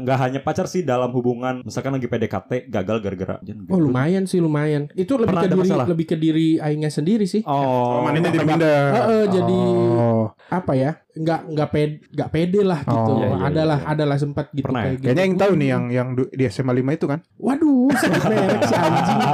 [0.00, 1.60] nggak hanya pacar sih dalam hubungan.
[1.62, 3.36] Misalkan lagi PDKT gagal gara-gara
[3.68, 4.88] oh lumayan sih lumayan.
[4.92, 5.86] Itu lebih Pernah ke ada diri, masalah?
[5.88, 7.44] lebih ke diri Aingnya sendiri sih.
[7.44, 8.80] Oh, Oh, mana jadi pindah.
[8.92, 9.58] Heeh, jadi
[9.92, 10.26] Oh.
[10.48, 10.96] apa ya?
[11.12, 13.12] Nggak nggak pede, nggak pede lah gitu.
[13.12, 13.92] Oh, iya, iya, adalah iya.
[13.92, 14.84] adalah sempat gitu Pernah ya?
[14.88, 15.04] kayak gitu.
[15.06, 17.18] Kayaknya yang tahu nih yang yang di SMA 5 itu kan?
[17.36, 19.20] Waduh, sebut merek si anjing.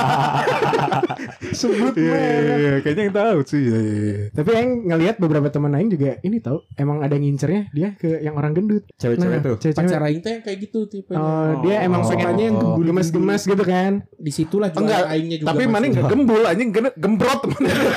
[1.50, 2.72] Sebut iya, iya, iya.
[2.80, 3.60] Kayaknya yang tahu sih.
[3.60, 4.16] Iya, iya.
[4.32, 8.20] Tapi yang ngelihat beberapa teman lain juga ini tahu emang ada yang ngincernya dia ke
[8.20, 8.88] yang orang gendut.
[8.96, 9.56] cewek-cewek Nah, tuh.
[9.60, 9.88] Cewek-cewek.
[9.88, 11.20] Pacar Aing teh kayak gitu tipenya.
[11.20, 12.08] Oh, dia emang Oh.
[12.08, 12.80] pengennya yang Oh.
[12.80, 13.92] gemes-gemes gitu kan.
[14.10, 15.48] Di situlah juga Enggak, Aingnya juga.
[15.52, 17.40] Tapi mana enggak gembul anjing gembrot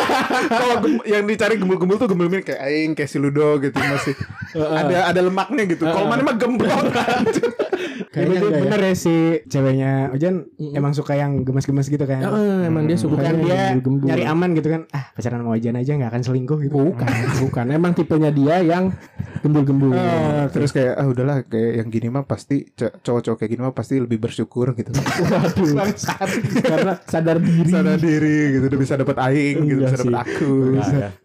[0.60, 4.15] Kalau gem- yang dicari gembul-gembul tuh gembul kayak aing kayak si Ludo gitu masih
[4.82, 5.84] ada ada lemaknya gitu.
[5.84, 6.86] Kalau mana mah gembrot.
[8.12, 8.62] Kayaknya enggak ya.
[8.62, 10.76] bener ya si ceweknya Ojan Mm-mm.
[10.76, 12.19] emang suka yang gemes-gemes gitu kan.
[12.21, 14.06] Heeh, emang dia suka Bukan yang dia gembul-gembul.
[14.06, 14.82] nyari aman gitu kan.
[14.89, 16.76] Ah, pacaran sama Ojan aja nggak akan selingkuh gitu.
[16.76, 17.08] Bukan,
[17.43, 17.65] bukan.
[17.69, 18.91] Emang tipenya dia yang
[19.39, 19.91] gembul-gembul.
[19.91, 23.95] Ah, terus kayak ah udahlah kayak yang gini mah pasti cowok-cowok kayak gini mah pasti
[23.95, 24.91] lebih bersyukur gitu.
[25.24, 25.88] Waduh.
[26.62, 27.69] Karena sadar diri.
[27.69, 30.52] Sadar diri gitu udah bisa dapat aing gitu Iya bisa dapat aku.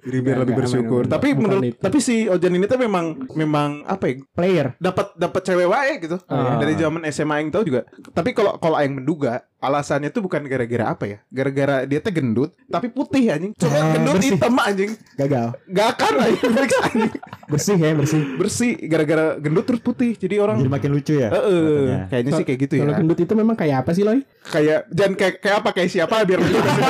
[0.01, 1.03] Jadi biar lebih bersyukur.
[1.07, 4.15] Tapi menurut tapi si Ojan ini tuh memang memang apa ya?
[4.29, 4.67] Player.
[4.79, 6.57] dapat dapat cewek wae gitu Ah.
[6.57, 7.89] dari zaman SMA aing tahu juga.
[8.13, 12.53] Tapi kalau kalau aing menduga alasannya tuh bukan gara-gara apa ya gara-gara dia teh gendut
[12.67, 14.33] tapi putih anjing coba Ah, gendut bersih.
[14.33, 15.47] hitam anjing Gagal.
[15.67, 17.13] gak akan anjing fix anjing
[17.47, 18.21] Bersih ya, bersih.
[18.37, 21.29] bersih gara-gara gendut terus putih jadi orang Jadi makin lucu ya.
[21.29, 21.99] Eh, eh, katanya.
[22.07, 24.21] kayaknya sih kayak gitu ya Kalau gendut itu memang kayak apa sih, Loy?
[24.45, 26.83] kayak jangan kayak kayak apa kayak siapa biar bisa kasih,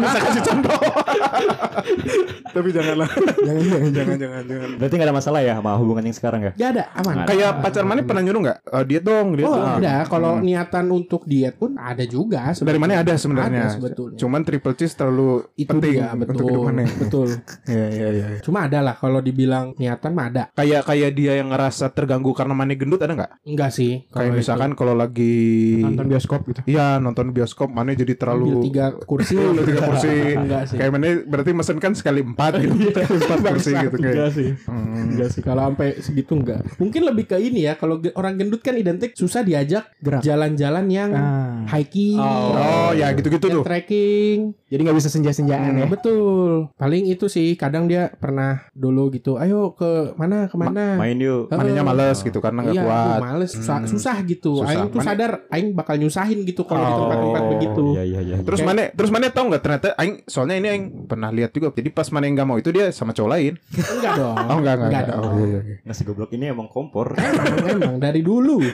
[0.00, 0.78] bisa kasih contoh
[2.46, 6.14] tapi janganlah Jangan jangan jangan jangan jangan Berarti nggak ada masalah ya sama hubungan yang
[6.14, 6.52] sekarang ya?
[6.54, 7.14] Gak ada, aman.
[7.24, 9.78] Kayak pacar mana pernah nyuruh nggak Eh, diet dong diet Oh, dong.
[9.78, 9.94] ada.
[10.06, 10.42] Kalau Hmm.
[10.42, 12.13] niatan untuk diet pun ada juga.
[12.60, 14.16] Dari mana ada sebenarnya Ada sebetulnya.
[14.16, 16.30] cuman triple cheese terlalu Itu penting dia, betul.
[16.30, 16.46] untuk
[16.96, 17.28] Betul.
[17.66, 18.26] Iya iya iya.
[18.40, 20.42] Cuma ada lah kalau dibilang niatan mah ada.
[20.52, 23.32] Kayak kayak dia yang ngerasa terganggu karena mana gendut ada nggak?
[23.44, 24.04] Enggak sih.
[24.08, 26.60] Kayak misalkan kalau lagi nonton bioskop gitu.
[26.66, 29.34] Iya nonton bioskop mana jadi itu ambil terlalu tiga kursi.
[29.34, 30.12] Iya, ambil tiga kursi.
[30.44, 30.76] Enggak sih.
[30.76, 32.74] Kayak mana berarti mesen kan sekali empat gitu.
[33.24, 34.14] empat kursi gitu kayak.
[34.14, 34.48] Enggak sih.
[34.64, 35.04] Hmm.
[35.10, 35.40] Enggak sih.
[35.40, 36.60] Kalau sampai segitu enggak.
[36.76, 37.74] Mungkin lebih ke ini ya.
[37.74, 40.20] Kalau orang gendut kan identik susah diajak Gerak.
[40.20, 41.64] jalan-jalan yang Ah.
[41.70, 42.52] hiking trekking.
[42.54, 43.62] Oh, ya gitu-gitu tuh.
[43.62, 44.38] trekking.
[44.66, 45.86] Jadi nggak bisa senja-senjaan Nah, ya.
[45.86, 46.68] betul.
[46.74, 49.36] Paling itu sih kadang dia pernah dulu gitu.
[49.36, 50.98] Ayo ke mana ke mana?
[50.98, 51.48] Main yuk.
[51.48, 51.56] Heeh.
[51.56, 52.98] Mandinya males gitu karena nggak iya, kuat.
[53.14, 53.88] aduh, males susah, Hmm.
[53.88, 54.52] susah gitu.
[54.58, 54.68] Susah.
[54.70, 56.98] Aing tuh sadar aing bakal nyusahin gitu kalau di Oh.
[57.00, 57.84] tempat-tempat begitu.
[57.94, 58.36] Iya iya iya.
[58.42, 61.72] Terus mana terus mana tahu nggak ternyata aing soalnya ini aing pernah lihat juga.
[61.72, 63.52] Jadi pas mana yang nggak mau itu dia sama cowok lain.
[63.72, 64.36] Enggak dong.
[64.36, 64.90] Oh enggak enggak.
[64.90, 65.16] Enggak enggak.
[65.16, 65.22] dong.
[65.24, 65.76] Oh, iya, iya.
[65.82, 67.14] Nasi goblok ini emang kompor.
[67.14, 68.58] Emang, emang dari dulu.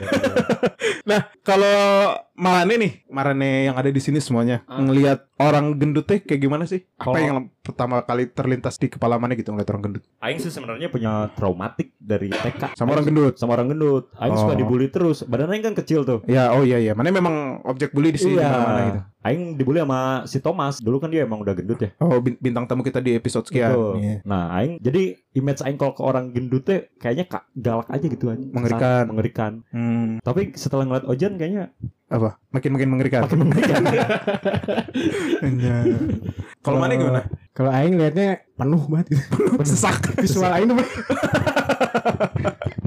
[1.01, 2.91] Nah, kalau Marane nih,
[3.21, 4.81] Marane yang ada di sini semuanya Ah.
[4.81, 6.85] ngelihat orang gendut teh kayak gimana sih?
[6.95, 10.03] Apa Kalau- yang pertama kali terlintas di kepala mana gitu ngeliat orang gendut?
[10.17, 12.73] Aing sih sebenarnya punya traumatik dari TK.
[12.73, 13.33] Sama orang Aing- gendut.
[13.35, 14.09] Sama orang gendut.
[14.15, 14.39] Aing Oh.
[14.39, 15.21] suka dibully terus.
[15.23, 16.25] Badan Aing kan kecil tuh.
[16.25, 16.91] Ya, oh iya iya.
[16.91, 17.31] Mana memang
[17.63, 18.49] objek bully di sini Iya.
[18.49, 18.99] mana gitu.
[19.21, 20.77] Aing dibully sama si Thomas.
[20.77, 21.93] Dulu kan dia emang udah gendut ya.
[21.97, 23.69] Oh, bin- bintang tamu kita di episode sekian.
[23.69, 23.93] Betul.
[23.99, 24.17] Iya.
[24.23, 25.01] Nah, aing jadi
[25.31, 28.41] image aing kalau ke orang gendut teh kayaknya kak galak aja gitu aja.
[28.43, 28.81] Mengerikan.
[28.81, 29.51] Sangat mengerikan.
[29.69, 31.69] Hmm, Tapi setelah ngeliat Ojan kayaknya
[32.07, 32.41] apa?
[32.49, 33.21] Makin-makin mengerikan.
[33.23, 33.81] makin mengerikan.
[35.39, 35.75] Iya.
[36.65, 37.21] Kalau mana gimana?
[37.51, 39.35] Kalau Aing liatnya penuh banget gitu.
[39.67, 40.13] Sesak.
[40.17, 40.77] Visual Aing tuh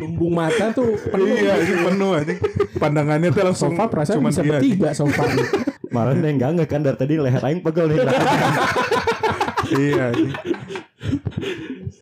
[0.01, 1.27] Lumbung mata tuh penuh.
[1.27, 2.35] Iya, ini penuh aja.
[2.77, 4.51] Pandangannya tuh langsung Sofa perasaan cuman bisa dia.
[4.57, 5.25] bertiga sofa.
[5.95, 7.99] Yang enggak enggak kan dari tadi leher aing pegel nih.
[9.75, 10.07] iya.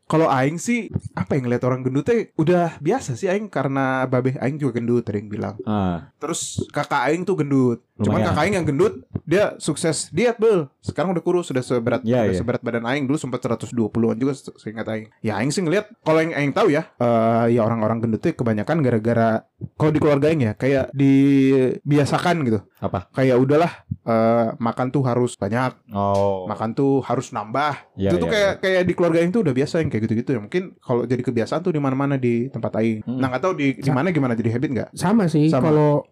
[0.05, 4.37] Kalau aing sih apa yang ngeliat orang gendut teh udah biasa sih aing karena babe
[4.37, 5.57] aing juga gendut tadi yang bilang.
[5.65, 7.81] ah, Terus kakak aing tuh gendut.
[8.03, 8.29] Cuman Lumayan.
[8.29, 10.67] kakak aing yang gendut dia sukses diet bel.
[10.79, 12.37] Sekarang udah kurus sudah seberat Iya, udah iya.
[12.37, 15.07] seberat badan aing dulu sempat 120-an juga se- seingat aing.
[15.21, 18.81] Ya aing sih ngeliat kalau yang aing tahu ya eh ya orang-orang gendut tuh kebanyakan
[18.81, 22.61] gara-gara kalau di keluarga aing ya kayak dibiasakan gitu.
[22.79, 23.07] apa?
[23.11, 26.51] Kayak udahlah eh makan tuh harus banyak, Oh.
[26.51, 27.79] makan tuh harus nambah.
[27.95, 30.31] Iya, itu tuh iya, kayak kayak di keluarga aing tuh udah biasa yang kayak gitu-gitu
[30.35, 30.41] ya.
[30.43, 33.07] Mungkin kalau jadi kebiasaan tuh di mana-mana di tempat aing.
[33.07, 33.23] Hmm.
[33.23, 34.89] Nah, nggak tahu di di mana gimana jadi habit nggak?
[34.93, 36.03] Sama sih kalau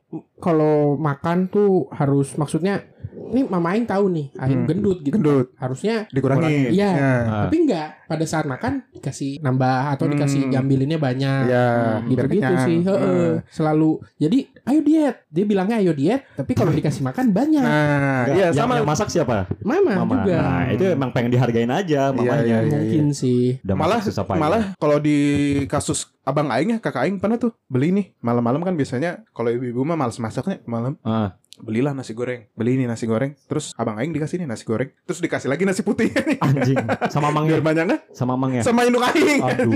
[0.43, 2.83] kalau makan tuh harus maksudnya
[3.23, 4.67] ini mama aing tahu nih aing Hmm.
[4.67, 5.15] gendut gitu.
[5.15, 5.47] Gendut.
[5.55, 6.73] Harusnya Dikurangi.
[6.73, 6.91] Iya.
[6.91, 7.45] Ah.
[7.45, 10.53] tapi enggak pada saat makan dikasih nambah atau dikasih Hmm.
[10.53, 11.43] gambilinnya banyak.
[11.47, 11.69] Ya,
[12.03, 12.65] gitu gitu kenyang.
[12.65, 13.29] sih heeh.
[13.37, 13.45] Hmm.
[13.47, 18.35] selalu jadi ayo diet dia bilangnya ayo diet tapi kalau dikasih makan banyak Nah, Enggak,
[18.35, 18.75] iya yang, sama.
[18.77, 19.47] yang masak siapa?
[19.61, 20.15] mama, Mama.
[20.19, 22.43] juga Nah, itu emang pengen dihargain aja mamanya.
[22.43, 22.73] iya, iya.
[22.73, 24.01] mungkin sih Udah malah
[24.33, 25.19] malah kalau di
[25.67, 29.83] kasus abang aing ya kakak aing pernah tuh beli nih malam-malam kan biasanya kalau ibu-ibu
[29.83, 34.11] mah males masaknya malam Ah, belilah nasi goreng beli nih nasi goreng terus abang aing
[34.11, 36.77] dikasih nih nasi goreng terus dikasih lagi nasi putih nih anjing.
[37.13, 37.61] Sama biar mangnya.
[37.61, 38.63] banyak nggak Sama mangnya.
[38.65, 39.73] sama induk aing Aduh.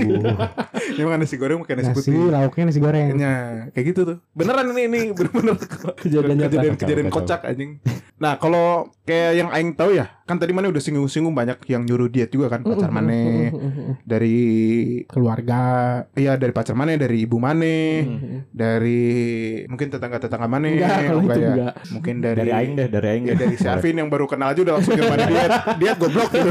[0.97, 3.05] ya makan nasi goreng pakai nasi, nasi putih lauknya nasi goreng.
[3.13, 3.33] Kayaknya
[3.71, 5.55] kayak gitu tuh beneran ini ini bener-bener
[5.95, 7.79] Kejadian kejadian kejadian kocak anjing
[8.15, 12.09] nah kalau kayak yang aing tahu ya kan tadi mana udah singgung-singgung banyak yang nyuruh
[12.09, 13.53] diet juga kan pacar mana
[14.01, 14.37] dari
[15.05, 15.61] keluarga.
[16.11, 18.01] Iya dari pacar mana dari ibu mana
[18.49, 19.03] dari
[19.69, 21.49] mungkin tetangga tetangga mana enggak kalau itu ya.
[21.53, 21.73] enggak.
[21.93, 23.23] Mungkin dari, Dari aing deh, dari aing.
[23.29, 25.51] ya dari si Arvin yang baru kenal aja udah langsung nyuruh mana diet.
[25.81, 26.49] Diet goblok gitu.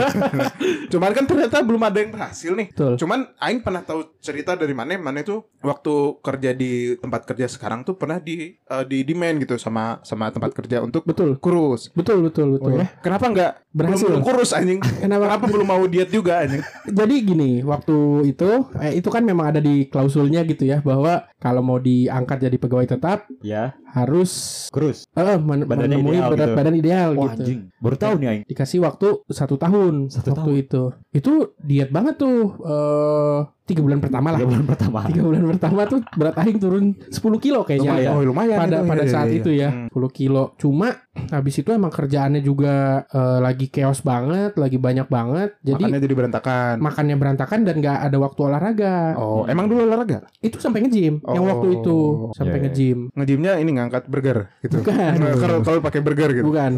[0.94, 2.68] Cuman kan ternyata belum ada yang berhasil nih.
[2.70, 2.94] Betul.
[3.00, 7.82] Cuman Aing pernah tahu cerita dari mana mana itu waktu kerja di tempat kerja sekarang
[7.82, 11.36] tuh pernah di eh, di demand gitu sama sama tempat kerja untuk betul.
[11.42, 11.90] kurus.
[11.90, 12.78] Betul betul betul.
[12.78, 14.06] Oh, kenapa nggak Berhasil.
[14.06, 15.26] belum, kurus anjing Kenapa?
[15.26, 19.58] kenapa belum mau diet juga anjing Jadi gini, waktu itu eh, itu kan memang ada
[19.58, 24.30] di klausulnya gitu ya bahwa kalau mau diangkat jadi pegawai tetap Ya, harus
[24.68, 25.06] kurus.
[25.08, 26.56] eh, men- Badannya menemui ideal berat gitu.
[26.56, 27.40] badan ideal Wah, gitu.
[27.40, 27.60] anjing.
[27.78, 28.42] Baru tahu nih aing.
[28.44, 30.82] Dikasih waktu satu tahun Satu waktu itu.
[31.12, 32.58] Itu diet banget tuh.
[32.60, 34.38] eh tiga bulan pertama lah.
[34.38, 35.00] Tiga bulan pertama.
[35.06, 37.90] Tiga bulan pertama tuh berat aing turun 10 kilo kayaknya.
[37.90, 38.04] Lumayan.
[38.04, 38.10] ya.
[38.10, 38.86] oh lumayan pada itu.
[38.86, 39.62] pada Iya, saat iya, itu iya.
[39.62, 39.88] ya Hmm.
[39.88, 40.88] 10 kilo cuma
[41.30, 42.74] habis itu emang kerjaannya juga
[43.06, 47.98] eh, lagi chaos banget lagi banyak banget jadi makannya jadi berantakan makannya berantakan dan nggak
[48.02, 51.48] ada waktu olahraga oh emang dulu olahraga itu sampai nge-gym yang Oh.
[51.48, 51.96] waktu itu
[52.32, 52.64] sampai Iya, iya.
[52.66, 55.12] nge-gym ngejimnya ini ngangkat burger gitu Bukan.
[55.14, 56.72] Nah, kalau kalau pakai burger gitu bukan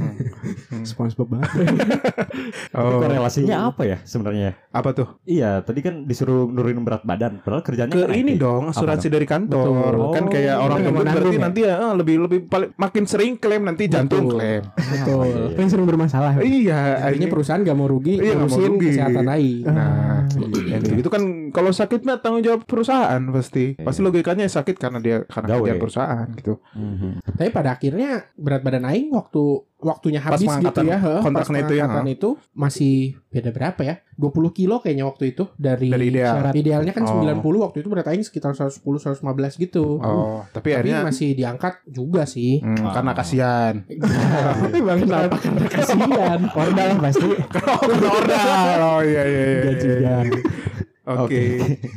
[0.82, 1.50] SpongeBob banget.
[2.66, 4.58] Tapi oh korelasinya apa ya sebenarnya?
[4.68, 7.40] apa tuh Iya, tadi kan disuruh nurunin berat badan.
[7.40, 8.42] Padahal kerjanya ke kan ini IT.
[8.42, 10.12] dong asuransi dari kantor Betul.
[10.12, 11.40] kan Oh, kayak orang gendut berarti ya?
[11.40, 14.36] nanti ya eh, lebih lebih paling makin sering klaim nanti jantung Betul.
[14.36, 16.32] klaim betul Yang sering bermasalah.
[16.38, 18.88] iya artinya akhirnya perusahaan nggak mau rugi Iya, ngurusin rugi.
[18.90, 21.22] kesehatan aing Nah, kayak gitu kan
[21.56, 23.80] kalau sakit mah tanggung jawab perusahaan pasti.
[23.80, 25.64] Pasti logikanya sakit karena dia karena Gawe.
[25.64, 26.60] kerja perusahaan gitu.
[26.76, 27.24] Mhm.
[27.36, 31.68] tapi pada akhirnya berat badan aing waktu waktunya Pas habis gitu ya heeh, kontraknya pas
[31.68, 32.94] itu ya, itu masih
[33.28, 36.32] beda berapa ya 20 kilo kayaknya waktu itu dari, Dari ideal.
[36.40, 37.20] syarat idealnya kan Oh.
[37.20, 41.84] 90 waktu itu berat aing sekitar 110 115 gitu Oh, tapi tapi akhirnya masih diangkat
[41.86, 43.74] juga sih hmm, karena kasihan.
[44.86, 47.28] Bang, kenapa karena kasihan Ordal pasti.
[47.66, 48.78] Oh, karena ordal.
[48.80, 49.44] Oh iya iya
[49.76, 50.16] iya.
[51.06, 51.22] Iya.
[51.22, 51.42] Oke.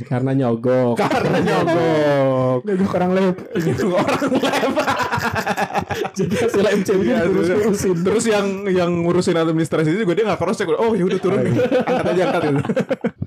[0.06, 0.96] Karena nyogok.
[1.02, 2.60] Karena nyogok.
[2.62, 3.36] Nyogok orang lab.
[3.90, 4.76] orang lab.
[6.14, 7.98] Jadi hasil MCU Iya, nya terus terus, urusin.
[8.06, 10.70] terus yang yang ngurusin administrasi juga dia nggak cross check.
[10.78, 11.54] Oh ya udah turun nih.
[11.60, 12.62] Angkat aja angkat gitu.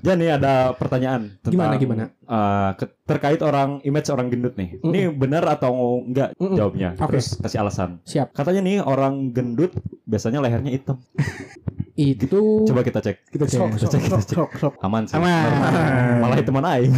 [0.03, 2.03] Ya nih ada pertanyaan tentang Gimana, gimana?
[2.25, 4.79] Eh, ke- terkait orang image orang gendut nih.
[4.79, 6.55] Ini benar atau enggak Mm-mm.
[6.55, 6.89] jawabnya?
[6.95, 7.15] Oke.
[7.15, 7.89] Terus kasih alasan.
[8.03, 8.31] Siap.
[8.31, 10.97] Katanya nih orang gendut biasanya lehernya hitam.
[11.93, 13.29] Itu Coba kita cek.
[13.29, 13.59] kita cek.
[13.69, 14.33] Kita cek, kita cek.
[14.33, 14.73] Sok, sok.
[14.81, 15.13] Aman sih.
[15.13, 15.45] Aman.
[15.45, 16.17] Normal.
[16.23, 16.93] Malah teman aing.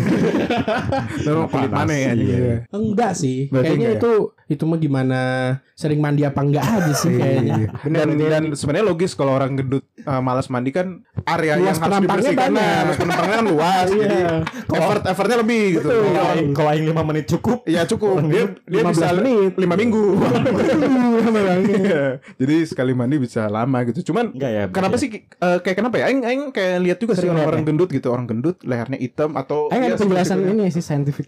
[1.25, 2.11] Normal kulit mana ya?
[2.13, 2.55] iya.
[2.69, 3.51] Enggak sih.
[3.51, 3.99] Berarti Kayaknya enggak ya?
[3.99, 4.11] itu
[4.45, 5.21] itu mah gimana
[5.73, 7.65] sering mandi apa enggak aja sih kayaknya.
[7.83, 11.97] dan dan sebenarnya logis kalau orang gendut uh, malas mandi kan area Luas yang harus
[11.99, 12.61] dibersihkan banyak.
[12.61, 14.05] nah, luas kan luas Iya.
[14.05, 17.57] jadi effort effortnya lebih gitu Kalau aing kalau aing 5 menit cukup.
[17.65, 19.51] ya cukup dia dia 15 bisa menit.
[19.55, 20.03] lima minggu
[21.65, 22.03] Iya.
[22.35, 24.63] jadi sekali mandi bisa lama gitu cuman Enggak ya.
[24.69, 27.69] kenapa sih eh, kayak kenapa ya aing aing kayak lihat juga sih Sering orang-orang lihat
[27.69, 30.51] gendut gitu orang gendut lehernya hitam atau Ayo ya, ada penjelasan itu.
[30.51, 30.83] ini sih.
[30.83, 31.25] Scientific,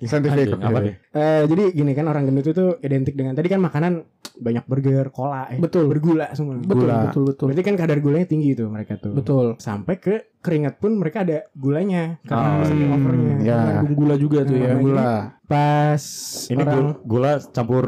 [0.54, 0.94] apa nih?
[1.10, 4.04] Eh, jadi gini kan orang gendut itu identik dengan tadi kan makanan
[4.36, 5.88] banyak burger, cola, eh, Betul.
[5.88, 6.58] bergula semua.
[6.58, 6.98] Betul, Gula.
[7.08, 7.46] betul, betul.
[7.48, 9.14] Berarti kan kadar gulanya tinggi tuh mereka tuh.
[9.14, 9.46] Betul.
[9.58, 12.88] Sampai ke keringat pun mereka ada gulanya karena Oh, iya.
[12.88, 13.36] overnya.
[13.44, 13.60] Ya.
[13.84, 14.72] Gula juga tuh ya.
[14.72, 15.12] Nah, gula
[15.48, 16.04] Pas
[16.46, 17.86] Ini orang gula, campur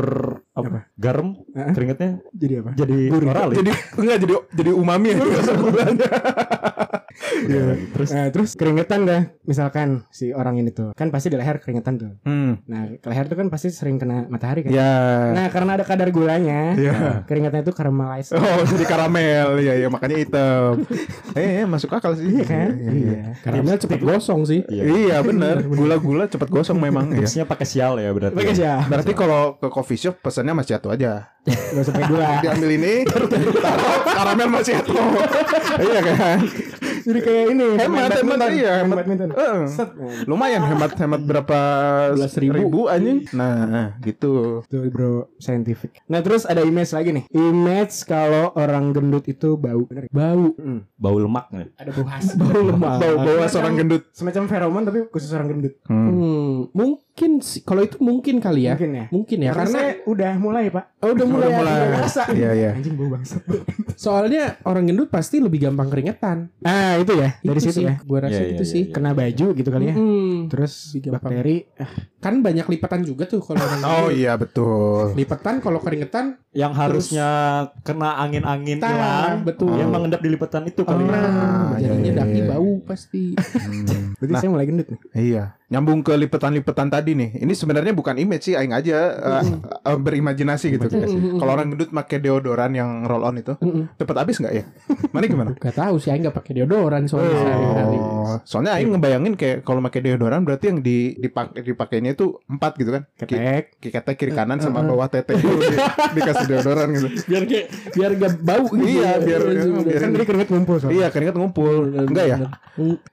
[0.55, 0.87] apa?
[0.95, 1.71] Garam Heeh.
[1.71, 2.71] keringetnya jadi apa?
[2.73, 3.57] jadi oral ya.
[3.59, 5.15] jadi enggak jadi jadi umami ya
[5.55, 6.07] gulanya
[7.39, 7.75] Iya.
[7.91, 11.95] Terus Nah, terus keringetan dah misalkan si orang ini tuh kan pasti di leher keringetan
[11.95, 12.11] tuh.
[12.23, 12.63] hmm.
[12.65, 14.71] Nah, ke leher tuh kan pasti sering kena matahari kan.
[14.71, 14.93] ya
[15.33, 16.93] Nah, karena ada kadar gulanya, Iya.
[16.93, 18.31] nah, keringatnya itu caramelize.
[18.31, 20.71] Oh jadi karamel ya ya makanya hitam.
[21.33, 22.27] Eh, eh, masuk akal sih.
[22.29, 22.69] Iya kan?
[22.71, 23.19] Iya, iya.
[23.39, 24.59] Karamel cepat gosong sih.
[24.67, 24.83] Iya.
[24.99, 25.55] Iya benar.
[25.63, 27.11] Gula-gula cepat gosong memang.
[27.13, 27.25] ya.
[27.49, 28.37] Pakai sial ya berarti.
[28.37, 28.85] Bagus ya.
[28.85, 31.33] Berarti kalau ke coffee shop pesannya masih satu aja.
[31.49, 32.29] Gak usah pakai gula.
[32.45, 33.29] Diambil ini, taruh
[34.17, 34.93] karamel masih satu.
[35.89, 36.37] iya kan?
[36.99, 37.67] Jadi kayak ini.
[37.79, 38.95] Hemat, hemat, iya, hemat.
[39.01, 39.29] badminton.
[39.33, 39.61] Heeh.
[39.65, 39.89] Set.
[40.29, 41.59] Lumayan hemat hemat berapa
[42.13, 42.85] Belas ribu.
[42.85, 43.25] anjing.
[43.33, 44.61] Nah, gitu.
[44.69, 46.03] Tuh bro, scientific.
[46.05, 47.23] Nah terus ada image lagi nih.
[47.33, 49.89] Image kalau orang gendut itu bau.
[49.89, 50.05] Bener.
[50.05, 50.11] ya?
[50.13, 50.53] Bau.
[50.53, 50.79] Mm.
[50.99, 51.67] Bau lemak nih.
[51.81, 52.25] Ada bau khas.
[52.37, 52.93] Bau lemak.
[53.01, 54.03] Bau bawa seorang gendut.
[54.13, 55.73] Semacam feromon tapi khusus orang gendut.
[55.89, 56.07] Hmm.
[56.09, 57.08] Hmm, mungkin
[57.39, 58.73] sih kalau itu mungkin kali ya.
[58.73, 59.05] Mungkin ya.
[59.09, 60.85] Mungkin ya Karena karena saya udah mulai pak.
[60.97, 61.73] oh, udah mulai, Udah mulai.
[61.75, 62.23] ada rasa.
[62.31, 62.71] Iya, iya.
[62.71, 63.43] Anjing bau bangsat.
[63.93, 66.47] Soalnya orang gendut pasti lebih gampang keringetan.
[66.61, 67.95] Ah itu ya dari Itu situ sih, ya.
[68.01, 68.83] Gua rasa Iya, itu iya, sih.
[68.85, 68.93] iya.
[68.93, 69.93] Kena baju gitu kali ya.
[69.93, 70.35] Hmm.
[70.47, 71.23] Terus Lebih gampang.
[71.29, 71.55] bakteri.
[71.75, 74.11] ah, Kan banyak lipatan juga tuh kalau orang Oh gendut.
[74.15, 75.03] iya betul.
[75.13, 77.27] Lipatan kalau keringetan Yang harusnya
[77.81, 79.43] kena angin-angin hilang.
[79.43, 79.71] betul.
[79.71, 81.11] Yang mengendap di lipatan itu kali ya.
[81.11, 83.23] nah, iya, jadinya iya, daki bau pasti.
[83.35, 84.15] Hmm.
[84.15, 84.39] Berarti Nah.
[84.39, 84.99] saya mulai gendut nih.
[85.11, 87.29] Iya, nyambung ke lipetan-lipetan tadi nih.
[87.39, 89.43] Ini sebenarnya bukan image sih, aing aja uh,
[89.85, 90.89] uh, berimajinasi gitu.
[91.37, 93.53] Kalau orang gendut pakai deodoran yang roll on itu,
[93.95, 94.65] cepet habis nggak ya?
[95.09, 95.49] Mana gimana?
[95.53, 97.97] Gak tahu sih, Aing gak pakai deodoran soalnya sehari-hari.
[97.97, 102.71] Oh, soalnya aing ngebayangin kayak kalau pakai deodoran berarti yang di dipakai dipakainya itu empat
[102.75, 103.03] gitu kan?
[103.13, 103.77] Ketek.
[103.77, 105.45] ki- ketek kiri kanan sama bawah tete di,
[106.13, 107.07] dikasih deodoran gitu.
[107.25, 108.89] Biar kayak biar gak bau gitu.
[108.89, 109.45] Iya, biar-
[109.85, 110.75] biar- Kan tadi keringet ngumpul.
[110.89, 111.75] Iya, keringat ngumpul.
[111.93, 112.37] Enggak ya?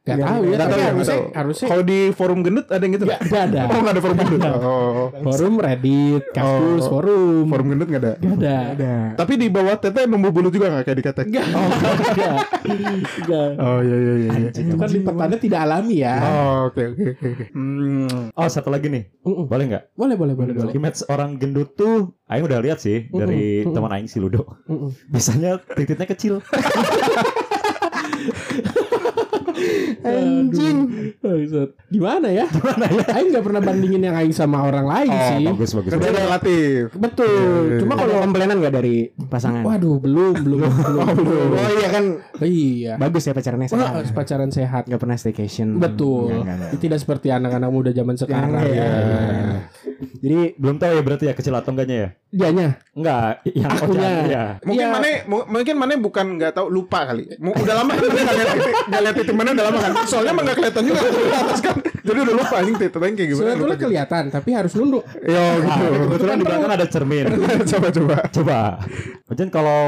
[0.02, 1.36] Gak tahu ya, Nggak tapi tahu ya, harusnya nggak tahu.
[1.36, 3.60] harusnya Kalau di forum gendut ada yang gitu Gak, gak ada.
[3.66, 4.40] Oh, nggak ada forum gendut.
[4.46, 6.90] Oh, Forum Reddit, Kaskus, Oh.
[6.94, 7.44] forum.
[7.50, 8.12] forum gendut nggak ada.
[8.16, 8.56] Gak ada.
[8.72, 8.94] Ada.
[9.18, 11.26] Tapi di bawah tete nemu bulu juga nggak kayak di ketek?
[11.28, 11.46] Gak.
[12.18, 12.36] Gak.
[13.26, 13.50] Gak.
[13.58, 14.30] Oh iya iya iya.
[14.38, 14.50] iya.
[14.54, 16.14] Itu kan lipatannya tidak alami ya.
[16.22, 17.44] Oh oke oke oke.
[17.50, 18.30] Hmm.
[18.30, 19.04] Oh satu lagi nih.
[19.22, 19.46] Mm-mm.
[19.46, 19.82] Boleh nggak?
[19.94, 20.72] Boleh, boleh, boleh, boleh.
[20.72, 23.74] Image orang gendut tuh Aing udah lihat sih dari Mm-mm.
[23.74, 24.46] teman Aing si Ludo.
[24.66, 24.90] Mm-mm.
[25.08, 26.34] Biasanya titiknya kecil.
[30.02, 30.78] Anjing.
[31.18, 31.70] Bangsat.
[31.86, 32.46] Gimana ya?
[32.46, 33.04] Gimana ya?
[33.12, 35.44] Aing gak pernah bandingin yang Aing sama orang lain sih.
[35.44, 35.90] Oh, bagus bagus.
[35.92, 36.02] Bagus.
[36.02, 36.82] dia relatif.
[36.92, 37.82] Betul.
[37.82, 39.62] Cuma Cuma kalau kalau komplainan gak dari pasangan?
[39.62, 41.48] Waduh, belum, belum, belum.
[41.52, 42.04] Oh iya kan
[42.38, 42.92] Iya.
[42.96, 44.12] bagus ya pacarannya Wah, sehat.
[44.12, 44.82] pacaran sehat.
[44.86, 45.76] Gak pernah staycation.
[45.76, 46.30] Betul.
[46.32, 46.70] Ya, nggak, nggak.
[46.78, 48.50] Tidak seperti anak-anak muda zaman sekarang.
[48.56, 49.58] Iya, iya, ya.
[50.16, 52.08] Jadi Belum tahu ya berarti ya kecil atau enggaknya ya?
[52.28, 52.68] Dianya.
[52.92, 54.08] Enggak, yang Akunya.
[54.12, 54.44] Ojan ya.
[54.60, 54.92] Mungkin Iya.
[54.92, 57.24] mana mu- mungkin mana bukan nggak tahu lupa kali.
[57.38, 59.92] Udah lama kan nggak lihat titik nggak lihat titik mana udah lama kan.
[60.04, 61.76] Soalnya emang nggak kelihatan juga di atas kan.
[62.06, 63.42] Jadi udah lupa anjing titik kayak gimana.
[63.42, 63.84] Sebetulnya lupa.
[63.84, 65.02] kelihatan, tapi harus nunduk.
[65.20, 65.84] Yo gitu.
[65.84, 67.24] Ah, kebetulan di belakang ada cermin.
[67.74, 68.16] coba coba.
[68.30, 68.58] Coba.
[69.26, 69.82] Ojan kalau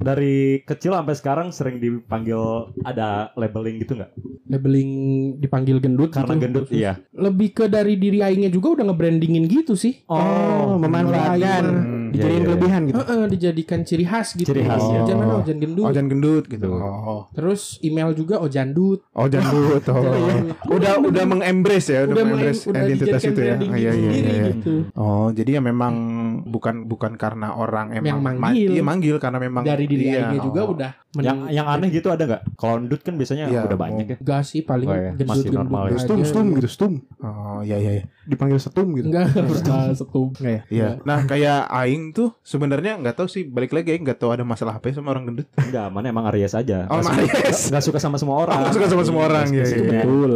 [0.00, 4.10] dari kecil sampai sekarang sering dipanggil ada labeling gitu nggak?
[4.50, 4.90] Labeling
[5.38, 6.42] dipanggil gendut Karena gitu.
[6.42, 6.96] gendut iya.
[7.12, 10.00] Lebih ke dari diri Aingnya juga udah ngebrandingin gitu sih.
[10.08, 12.48] Oh, memanfaatkan Hmm, dijadiin iya, iya.
[12.50, 12.98] kelebihan gitu.
[13.00, 14.48] Heeh, dijadikan ciri khas gitu.
[14.50, 15.00] Ciri khas, ya.
[15.06, 15.84] Ojan mana ojan gendut.
[15.86, 16.70] Oh jangan gendut gitu.
[16.70, 17.22] Oh.
[17.32, 19.00] Terus email juga ojandut.
[19.20, 19.82] Oh jangan gendut.
[19.90, 20.76] Oh.
[20.76, 23.54] udah udah mengembrace ya, udah, Udah mengembrace identitas dijadikan itu ya.
[23.56, 24.44] Oh, iya, iya, sendiri iya.
[24.54, 24.74] gitu.
[24.96, 25.94] Oh, jadi ya memang
[26.40, 28.70] memang bukan bukan karena orang emang Yang ma- manggil.
[28.70, 30.72] iya, manggil karena memang Dari diri iya, Aingnya juga oh.
[30.72, 32.42] udah Yang yang aneh gitu ada nggak?
[32.54, 34.16] Kalau kan biasanya Iya, udah banyak ya.
[34.16, 35.10] Enggak sih paling Oh, iya.
[35.12, 35.98] gendut Masih normal ya.
[35.98, 36.92] Stum, stum gitu, stum.
[37.18, 38.04] Oh iya iya iya.
[38.22, 39.10] Dipanggil setum gitu.
[39.10, 39.26] Enggak
[39.98, 40.30] setum.
[40.32, 40.62] Enggak ya?
[40.70, 40.88] Iya.
[41.02, 44.78] Nah, kayak aing tuh sebenarnya nggak tahu sih balik lagi aing nggak tahu ada masalah
[44.78, 45.50] apa ya sama orang gendut.
[45.56, 46.86] Enggak, mana emang Aries aja.
[46.86, 47.58] Oh, suka- Aries.
[47.68, 48.58] nggak suka sama semua orang.
[48.62, 50.00] nggak suka sama semua orang, iya, iya, Spesifiknya.
[50.00, 50.32] Betul.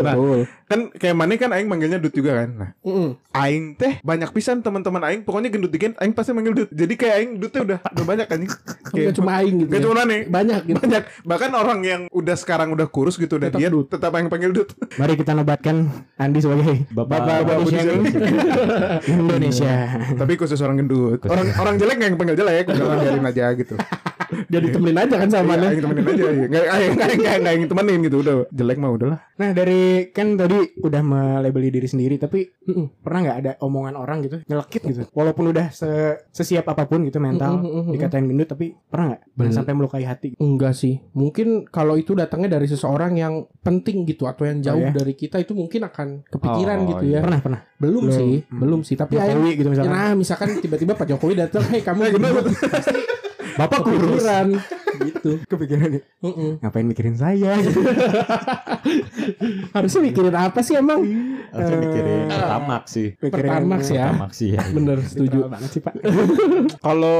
[0.00, 0.38] Nah, Betul.
[0.64, 2.48] kan kayak mana kan aing manggilnya dut juga kan.
[2.54, 2.70] Nah,
[3.34, 6.70] aing teh banyak pisan teman-teman aing pokoknya gendut dikit aing pasti manggil dut.
[6.70, 8.38] Jadi kayak aing dutnya udah udah banyak kan.
[8.90, 9.70] Enggak cuma aing gitu.
[9.70, 9.84] Gak ya.
[9.84, 10.76] cuma nih banyak gitu.
[10.78, 13.86] banyak bahkan orang yang udah sekarang udah kurus gitu udah Tetap diet dut.
[13.88, 14.70] tetap yang panggil dut
[15.00, 15.76] Mari kita nobatkan
[16.14, 18.04] Andi sebagai Bapak, Bapak body body shaming
[19.06, 19.74] Indonesia.
[20.20, 23.74] tapi khusus orang gendut orang orang jelek yang panggil jelek udah biarin aja gitu
[24.46, 25.68] Dia ditemenin aja kan sama Iya, dia.
[25.70, 26.46] aing temenin aja iya.
[26.46, 30.58] nggak aing nggak nggak aing temenin gitu udah jelek mah udahlah Nah dari kan tadi
[30.78, 35.48] udah melabeli diri sendiri tapi mm, pernah nggak ada omongan orang gitu nyelekit gitu walaupun
[35.48, 35.88] udah se-
[36.28, 37.92] sesiap apa pun gitu mental Mm, mm, mm, mm.
[37.92, 39.52] dikatain gendut tapi pernah nggak Bener.
[39.52, 41.00] sampai melukai hati Enggak sih.
[41.12, 44.92] Mungkin kalau itu datangnya dari seseorang yang penting gitu atau yang jauh Oh, ya?
[44.92, 47.16] dari kita itu mungkin akan kepikiran Oh, gitu iya.
[47.16, 47.20] ya.
[47.20, 48.12] pernah pernah Belum, Belum.
[48.12, 48.58] sih, Hmm.
[48.58, 48.94] belum sih.
[48.94, 52.00] Tapi Jokowi gitu misalkan Nah, misalkan tiba-tiba Pak Jokowi datang, "Hei, kamu
[52.72, 53.00] pasti
[53.54, 54.48] bapak kurus kepikiran."
[55.02, 55.30] Gitu.
[55.44, 56.50] kepikiran nih Mm-mm.
[56.58, 57.54] ngapain mikirin saya.
[59.70, 61.00] Harusnya mikirin apa sih emang?
[61.50, 63.06] Harusnya mikirin tamak sih.
[63.16, 64.06] Pertamax ya.
[64.30, 64.60] Sih ya.
[64.70, 65.94] Bener, setuju banget sih pak
[66.80, 67.18] kalau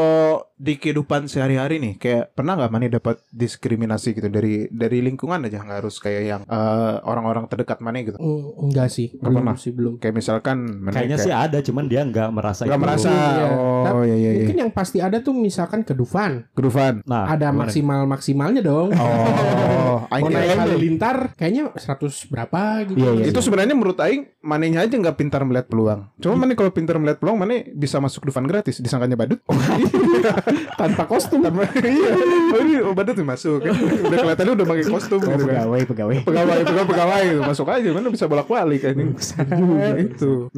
[0.55, 5.59] di kehidupan sehari-hari nih kayak pernah nggak Mani dapat diskriminasi gitu dari dari lingkungan aja
[5.59, 9.55] nggak harus kayak yang eh, orang-orang terdekat Mani gitu Mm, enggak sih, Nggak belum pernah?
[9.57, 9.93] sih belum.
[9.97, 13.45] kayak misalkan Mani Kayaknya kayak- sih ada, cuman dia nggak merasa nggak merasa Iya.
[13.49, 16.45] oh Tapi iya iya iya Mungkin yang pasti ada tuh misalkan ke Dufan.
[16.53, 17.51] Kedufan Nah, ada?
[17.71, 18.91] Maksimal maksimalnya dong.
[18.99, 22.99] oh aing halilintar kayaknya 100 berapa gitu.
[22.99, 23.25] Iya, iya.
[23.31, 27.21] itu sebenarnya menurut Aing Manenya aja nggak pintar melihat peluang cuma Mane kalau pintar melihat
[27.23, 29.39] peluang Mane bisa masuk Dufan gratis disangkanya badut
[30.81, 31.45] Tanpa kostum.
[31.45, 32.13] Tanpa- iya
[32.53, 35.83] oh, ini oh, badut nih masuk udah kelihatannya udah pakai kostum oh, gitu kan pegawai
[35.87, 39.15] pegawai pegawai pegawai pegawai gitu masuk aja mana bisa bolak balik kan ini
[40.11, 40.49] itu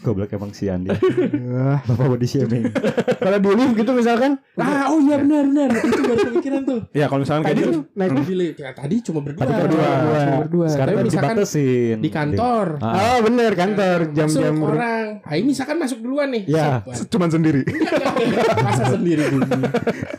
[0.00, 0.88] Goblok emang si Andi.
[1.52, 1.84] Wah.
[1.84, 2.72] Bapak body shaming.
[3.20, 5.68] kalau di lift gitu misalkan Ah, oh iya benar benar.
[5.76, 6.80] Itu baru kepikiran tuh.
[6.90, 8.56] ya kalau misalkan kayak gitu naik di lift.
[8.58, 9.40] Ya, tadi cuma berdua.
[9.40, 9.88] Tadi berdua.
[10.18, 10.66] Cuma berdua.
[10.66, 11.96] Sekarang Tapi kan misalkan dibatasin.
[11.98, 12.66] di kantor.
[12.78, 12.94] Ah.
[12.98, 15.06] oh bener kantor Masuk jam-jam ber- orang.
[15.22, 16.42] Ah, ini misalkan masuk duluan nih.
[16.46, 16.82] Ya.
[16.90, 17.62] Set, cuman sendiri
[18.58, 19.46] Masa sendiri dulu.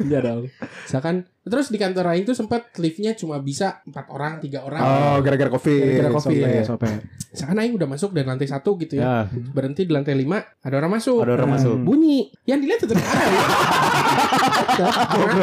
[0.01, 0.43] Iya dong.
[0.85, 4.77] Misalkan terus di kantor lain tuh sempat liftnya cuma bisa empat orang, tiga orang.
[4.79, 6.63] oh gara-gara covid Gara-gara covid, Iya, ya.
[6.63, 6.99] iya.
[7.31, 9.23] Misalkan Aing udah masuk dari lantai satu gitu ya.
[9.23, 11.23] Ya, Berhenti di lantai lima, ada orang masuk.
[11.23, 11.79] ada orang masuk.
[11.79, 12.27] Bunyi.
[12.43, 13.39] Yang dilihat tetap Aing.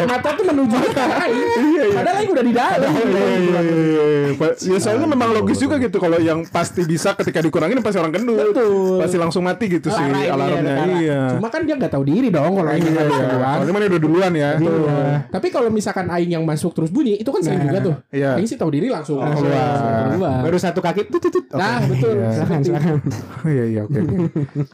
[0.06, 1.92] Mata tuh menuju ke Aing.
[1.92, 2.90] Padahal Aing udah di dalam.
[2.92, 4.48] Iya, iya, iya, iya.
[4.68, 8.52] Ya soalnya memang logis juga gitu kalau yang pasti bisa ketika dikurangin pasti orang gendut.
[8.52, 9.00] Betul.
[9.00, 10.74] Pasti langsung mati gitu sih alarmnya.
[10.94, 11.20] Iya.
[11.36, 13.24] Cuma kan dia nggak tahu diri dong kalau Aing Iya, iya.
[13.26, 13.54] keluar.
[13.58, 14.50] Soalnya mana udah duluan ya.
[14.56, 15.24] Iya.
[15.32, 17.94] Tapi kalau misalkan Aing yang masuk terus bunyi, itu kan sering Nah, juga tuh.
[18.12, 18.36] Iya.
[18.36, 20.12] Aing sih tahu diri langsung Langsung keluar.
[20.12, 20.38] keluar.
[20.44, 21.44] baru satu kaki tut tut tut.
[21.48, 21.56] Oke.
[21.56, 22.12] Nah, betul.
[22.12, 22.28] Iya.
[22.36, 22.96] silakan silakan
[23.40, 24.00] Oh, Iya iya oke.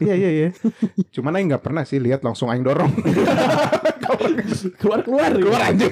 [0.03, 0.47] Iya iya iya.
[1.09, 2.91] Cuman aing nggak pernah sih lihat langsung aing dorong.
[4.79, 5.85] keluar keluar keluar aja.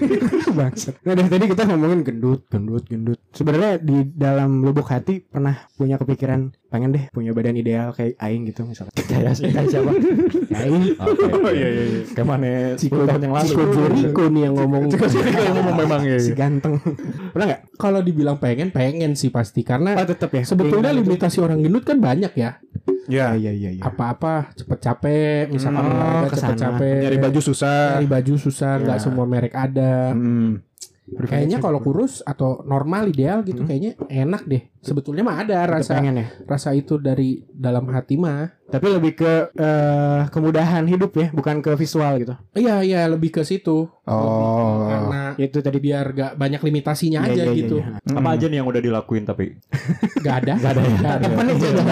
[0.54, 0.96] Bangsat.
[1.04, 3.20] Nah dari tadi kita ngomongin gendut, gendut, gendut.
[3.34, 8.50] Sebenarnya di dalam lubuk hati pernah punya kepikiran pengen deh punya badan ideal kayak Aing
[8.50, 8.90] gitu misalnya.
[9.10, 9.92] Kayak kayak siapa?
[10.58, 10.98] Aing.
[10.98, 11.26] Oke.
[11.44, 12.02] Oh iya iya iya.
[12.16, 12.48] Kayak mana
[12.80, 13.48] 10 tahun yang lalu.
[13.52, 14.84] Chico Jericho nih yang ngomong.
[14.96, 16.18] Kalau ngomong memang ya.
[16.18, 16.80] Si ganteng.
[17.36, 17.62] Pernah nggak?
[17.76, 20.44] Kalau dibilang pengen, pengen sih pasti karena Oh tetep ya.
[20.48, 22.64] sebetulnya limitasi orang gendut kan banyak ya.
[23.08, 23.36] Ya.
[23.36, 23.84] Iya iya iya.
[23.84, 26.52] Apa-apa cepet capek, misalkan Hmm, olahraga ke sana.
[26.52, 27.00] cepet capek.
[27.04, 27.80] Nyari baju susah.
[27.96, 29.04] Nyari baju susah, nggak Ya.
[29.04, 30.12] semua merek ada.
[30.12, 30.64] Hmm.
[31.04, 34.64] Kayaknya kalau kurus atau normal ideal gitu kayaknya enak deh.
[34.84, 36.28] Sebetulnya mah ada rasa pengen ya.
[36.44, 38.52] rasa itu dari dalam hati mah.
[38.64, 42.34] Tapi lebih ke eh, kemudahan hidup ya, bukan ke visual gitu.
[42.52, 43.86] Iya iya lebih ke situ.
[44.04, 44.84] Oh.
[44.84, 47.78] Karena Itu tadi biar gak banyak limitasinya Iya, aja iya, iya, gitu.
[47.80, 48.02] iya.
[48.12, 49.56] Apa aja nih yang udah dilakuin tapi?
[50.20, 50.54] Gak ada.
[50.58, 50.98] Gak ada ya.
[50.98, 51.28] Gak ada.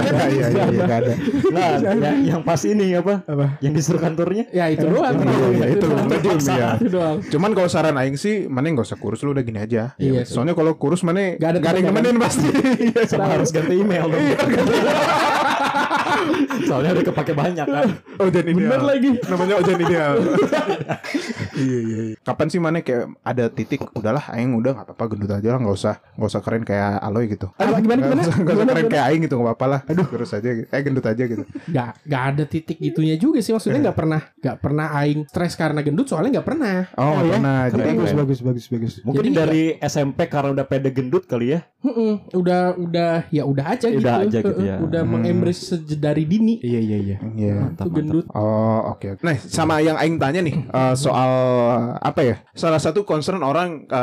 [0.02, 1.14] Iya iya iya nggak ada.
[1.52, 3.24] Nah, ya- yang pas ini apa?
[3.24, 3.46] Apa?
[3.62, 4.44] Yang disuruh kantornya?
[4.50, 5.16] Ya itu doang.
[5.16, 6.08] Iya, iya, itu doang.
[6.10, 6.70] penting ya.
[6.76, 7.18] Itu doang.
[7.24, 9.94] Cuman kalau saran aing sih, mana nggak usah kurus lu udah gini aja.
[9.96, 10.26] Iya.
[10.26, 12.50] Soalnya kalau kurus mana Nggak ada yang nemenin pasti.
[12.82, 13.06] Iya.
[13.06, 14.26] Sama harus ganti email dong.
[16.66, 17.88] Soalnya udah kepake banyak kan.
[18.18, 18.58] Ojan ideal.
[18.58, 19.10] Bener lagi.
[19.30, 20.16] Namanya Ojan ideal.
[21.54, 22.00] iya iya.
[22.06, 22.16] iya.
[22.18, 25.74] Kapan sih mana kayak ada titik udahlah aing udah nggak apa-apa gendut aja lah nggak
[25.74, 27.48] usah nggak usah keren kayak Aloy gitu.
[27.54, 28.22] Apa, gimana, Nggak gimana?
[28.22, 28.94] usah- nggak usah Gimana, keren gimana?
[28.94, 29.80] kayak aing gitu nggak apa-apa lah.
[29.86, 30.68] Aduh kurus aja gitu.
[30.68, 31.44] Eh gendut aja gitu.
[31.68, 35.80] Gak, gak ada titik itunya juga sih maksudnya nggak pernah nggak pernah aing stres karena
[35.80, 37.32] gendut soalnya nggak pernah Oh, nggak ya?
[37.34, 37.60] pernah.
[37.64, 38.20] Jadi bagus, keren.
[38.20, 38.94] bagus, bagus, bagus.
[39.02, 41.60] Mungkin Jadi- dari SMP karena udah pede gendut kali ya.
[41.82, 44.78] Mm-mm, udah udah ya udah aja Udah gitu aja gitu ya.
[44.78, 45.12] udah Hmm.
[45.12, 46.62] mengembrace dari dini.
[46.62, 47.18] Iya iya iya.
[47.26, 47.56] Iya.
[47.74, 48.26] Itu gendut.
[48.30, 49.18] Oh oke.
[49.20, 51.32] Nah sama yang Aing tanya nih eh, soal
[51.98, 52.36] apa ya?
[52.52, 53.98] Salah satu concern orang eh,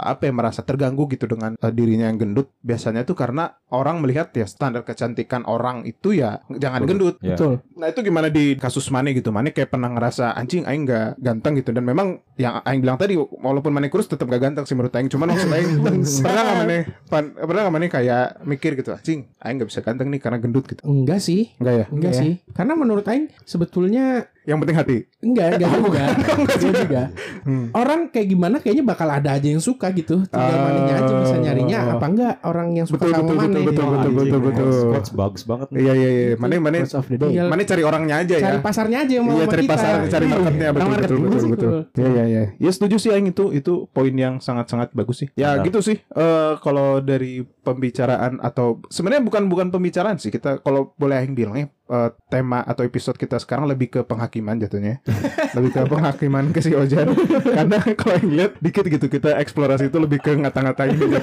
[0.00, 2.50] apa ya merasa terganggu gitu dengan eh, dirinya yang gendut.
[2.60, 7.16] Biasanya tuh karena orang melihat ya standar kecantikan orang itu ya jangan gendut.
[7.18, 7.34] Ya.
[7.34, 7.60] Betul.
[7.74, 9.28] Nah itu gimana di kasus Mane gitu?
[9.28, 13.14] Mane kayak pernah ngerasa anjing Aing gak ganteng gitu dan memang yang Aing bilang tadi
[13.16, 15.08] walaupun Mane kurus tetap gak ganteng sih menurut Aing.
[15.08, 15.70] Cuman maksud Aing
[16.24, 20.08] pernah gak Mane pan- pernah gak Mane kayak mikir gitu anjing Aing gak bisa ganteng
[20.08, 20.82] nih karena gendut gitu.
[20.82, 21.50] Enggak sih.
[21.58, 21.86] Enggak ya?
[21.90, 22.20] Enggak Iya.
[22.20, 22.32] sih.
[22.50, 24.96] Karena menurut Aing sebetulnya Yang penting hati.
[25.20, 26.02] enggak enggak juga.
[26.36, 27.02] Enggak juga.
[27.42, 27.66] Hmm.
[27.72, 30.20] Orang kayak gimana kayaknya bakal ada aja yang suka gitu.
[30.24, 30.62] Tinggal Ah.
[30.62, 33.48] manenya aja bisa nyarinya apa enggak orang yang suka Betul, sama betul, Mane.
[33.48, 34.68] betul, betul, betul, anjing, betul, betul.
[34.90, 35.68] quotes bagus banget.
[35.72, 36.26] Iya iya iya.
[36.36, 37.28] Mane Mane Quotes of the day.
[37.30, 38.44] Tinggal Mane cari orangnya aja ya.
[38.44, 39.72] cari pasarnya aja yang mau Iya cari kita.
[39.72, 40.32] pasar, cari Iya.
[40.34, 41.48] marketnya betul betul betul betul.
[41.48, 41.70] betul.
[41.94, 42.44] Iya iya iya.
[42.58, 45.28] Ya setuju sih Aing itu itu poin yang sangat sangat bagus sih.
[45.34, 45.96] Ya gitu sih.
[46.04, 47.32] Eh kalau dari
[47.64, 52.64] pembicaraan atau sebenarnya bukan bukan pembicaraan sih kita kalau boleh Aing bilang ya eh, tema
[52.64, 55.00] atau episode kita sekarang lebih ke penghakiman jatuhnya.
[55.56, 57.12] lebih ke penghakiman ke si Ojan.
[57.56, 61.16] Karena kalau Aing lihat dikit gitu kita eksplorasi itu lebih ke ngata-ngatain gitu.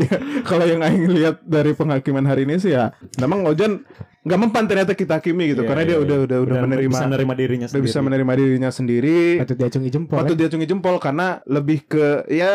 [0.00, 0.16] Ya,
[0.48, 3.84] kalau yang Aing lihat dari penghakiman hari ini sih ya memang Ojan
[4.20, 6.02] nggak mempan ternyata kita hakimi gitu Iya, karena iya, dia iya.
[6.02, 7.84] udah udah udah Udah menerima bisa menerima dirinya sendiri.
[7.84, 10.14] bisa menerima dirinya sendiri Patut diacungi jempol.
[10.14, 10.40] patut ya.
[10.40, 12.54] diacungi jempol karena lebih ke ya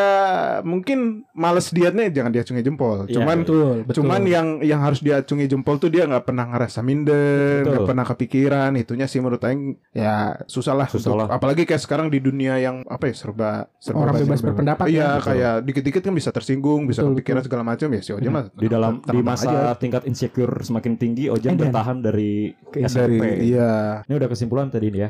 [0.61, 0.99] mungkin
[1.31, 3.95] males dietnya jangan diacungi jempol Iya, cuman Betul, betul.
[3.99, 7.71] cuman yang yang harus diacungi jempol tuh dia nggak pernah ngerasa minder Betul.
[7.71, 11.27] nggak pernah kepikiran itunya sih menurut Aing ya susah lah Susah untuk- lah.
[11.31, 15.23] apalagi kayak sekarang di dunia yang apa ya serba serba Orang bebas berpendapat iya ya.
[15.23, 18.67] kayak dikit-dikit kan bisa tersinggung bisa Betul, kepikiran segala macam ya si Ojan mah di
[18.67, 19.73] dalam di masa aja.
[19.75, 21.63] tingkat insecure semakin tinggi Ojan Edan.
[21.65, 22.31] bertahan dari
[22.69, 23.23] dari SMP.
[23.41, 25.09] iya Ini udah kesimpulan tadi nih ya.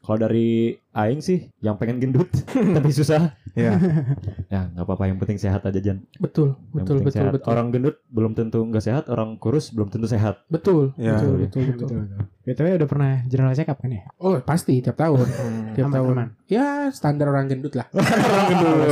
[0.00, 0.48] Kalau dari
[0.92, 2.28] Aing sih yang pengen gendut
[2.76, 3.32] tapi susah.
[3.52, 3.80] iya
[4.52, 6.04] Ya nggak apa-apa yang penting sehat aja Jan.
[6.16, 7.32] betul, Yang betul, penting betul, sehat.
[7.34, 7.48] betul.
[7.48, 10.44] Orang gendut belum tentu nggak sehat, orang kurus belum tentu sehat.
[10.46, 11.16] Betul, Ya.
[11.16, 12.00] betul, betul, betul.
[12.46, 14.06] BTW udah pernah general check up kan ya?
[14.16, 15.26] Oh, pasti tiap tahun.
[15.74, 16.14] tiap Aman, tahun.
[16.14, 16.28] aman.
[16.46, 17.90] Ya, standar orang gendut lah.
[17.92, 18.86] orang gendut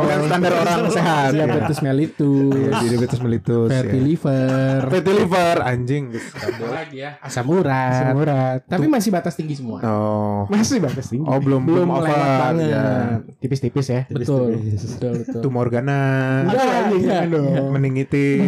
[0.00, 1.44] Bukan standar orang sehat ya.
[1.44, 4.00] Diabetes mellitus, Iya, diabetes mellitus fatty ya.
[4.00, 6.04] liver, fatty liver anjing
[6.66, 7.20] lagi ya?
[7.20, 7.92] Asam urat.
[7.92, 8.58] Asam urat.
[8.64, 9.84] Tapi masih batas tinggi semua.
[9.84, 11.28] oh Masih batas tinggi.
[11.28, 12.72] oh belum Belum over banget.
[12.72, 12.84] ya
[13.36, 14.00] Tipis-tipis ya.
[14.08, 15.40] Betul, betul, betul.
[15.44, 16.64] tumor ganas Enggak,
[17.28, 17.44] aduh.
[17.44, 17.64] enggak.
[17.76, 18.40] meningitis.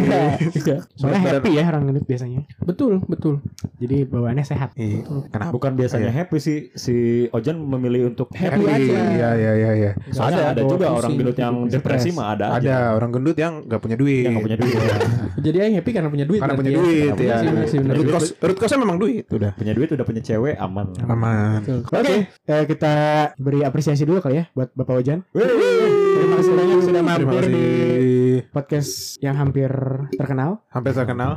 [0.97, 2.49] Soalnya happy ya orang gendut biasanya.
[2.65, 3.45] Betul, betul.
[3.77, 4.69] Jadi bawaannya sehat.
[4.75, 5.05] Iya.
[5.29, 5.51] Kenapa?
[5.51, 8.79] Bukan biasanya happy sih si Ojan memilih untuk Happy aja.
[8.79, 9.91] Iya iya iya iya.
[10.13, 12.75] Soalnya ada bawa juga pusing, orang gendut yang depresi mah ada, Ada aja.
[12.95, 14.23] orang gendut yang nggak punya duit.
[14.25, 14.75] yang nggak punya duit.
[15.45, 16.39] Jadi Aing happy karena punya duit.
[16.39, 16.77] Karena punya ya.
[16.79, 17.93] duit Iya ya.
[17.95, 19.25] Root cause, root cause-nya memang duit.
[19.29, 19.51] Udah.
[19.57, 20.87] punya duit udah punya cewek aman.
[21.03, 21.59] Aman.
[21.83, 22.93] Oke, eh, kita
[23.35, 25.25] beri apresiasi dulu kali ya buat Bapak Ojan.
[25.33, 25.88] Terima
[26.39, 27.67] kasih banyak sudah Terima mampir di
[28.49, 29.69] podcast yang hampir
[30.15, 30.63] terkenal.
[30.71, 31.31] Hampir terkenal.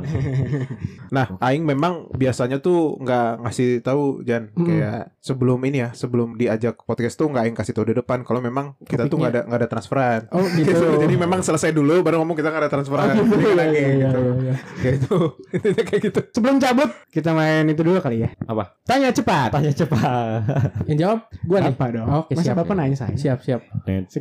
[1.15, 4.65] nah, Aing memang biasanya tuh nggak ngasih tahu Jan Mm.
[4.69, 8.39] kayak sebelum ini ya, sebelum diajak podcast tuh nggak Aing kasih tahu di depan kalau
[8.39, 10.21] memang kita tuh nggak ada nggak ada transferan.
[10.29, 10.99] Oh, gitu.
[10.99, 13.07] Jadi memang selesai dulu baru ngomong kita nggak ada transferan.
[13.11, 13.35] Oh, gitu.
[13.35, 14.19] Jadi lagi Iya, gitu.
[14.21, 14.55] iya, iya.
[14.83, 15.15] Kayak itu.
[15.53, 16.19] Intinya kayak gitu.
[16.33, 18.29] Sebelum cabut, kita main itu dulu kali ya.
[18.45, 18.63] Apa?
[18.83, 19.49] Tanya cepat.
[19.51, 20.41] Tanya cepat.
[20.87, 21.73] Yang jawab gua nih.
[21.73, 22.07] Apa dong?
[22.23, 22.55] Oke, Masa siap.
[22.61, 23.15] Bapak nanya saya?
[23.15, 23.61] Siap, siap.
[24.09, 24.17] Si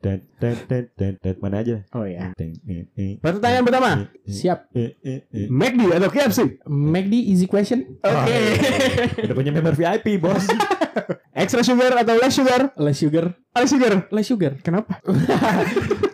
[0.00, 0.56] Dan dan
[0.96, 1.84] dan dan mana aja.
[1.92, 2.32] Oh ya.
[3.20, 3.90] Pertanyaan pertama.
[4.24, 4.72] Siap.
[4.72, 5.46] eh, eh, eh.
[5.52, 6.40] McD atau KFC?
[6.64, 8.00] McD easy question.
[8.00, 8.36] Oke.
[9.28, 10.48] Udah punya member VIP bos.
[11.36, 12.72] Extra sugar atau less sugar?
[12.80, 13.36] Less sugar.
[13.52, 13.92] Less sugar.
[14.08, 14.52] Less sugar.
[14.64, 14.98] Kenapa?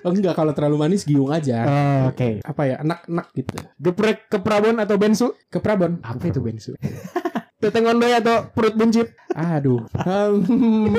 [0.06, 1.66] Oh, enggak kalau terlalu manis giung aja.
[1.66, 2.38] Oh, Oke.
[2.46, 2.78] Apa ya?
[2.78, 3.58] Enak-enak gitu.
[3.74, 5.34] Geprek ke Prabon atau bensu?
[5.50, 5.98] Ke Prabon.
[5.98, 6.78] Apa itu bensu?
[7.56, 9.16] Teteng ondoy atau perut buncit?
[9.32, 9.80] Aduh.
[9.96, 10.92] Hmm.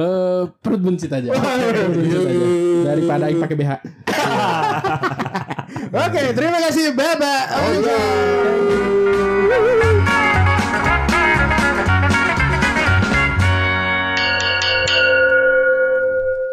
[0.00, 1.28] Eh, perut buncit aja.
[1.28, 2.46] Perut buncit aja.
[2.88, 3.72] Daripada Aing pakai BH.
[6.08, 8.00] Oke, terima kasih Bapak Ojan.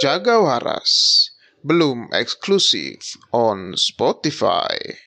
[0.04, 0.92] Jaga waras
[1.64, 4.76] belum eksklusif on Spotify.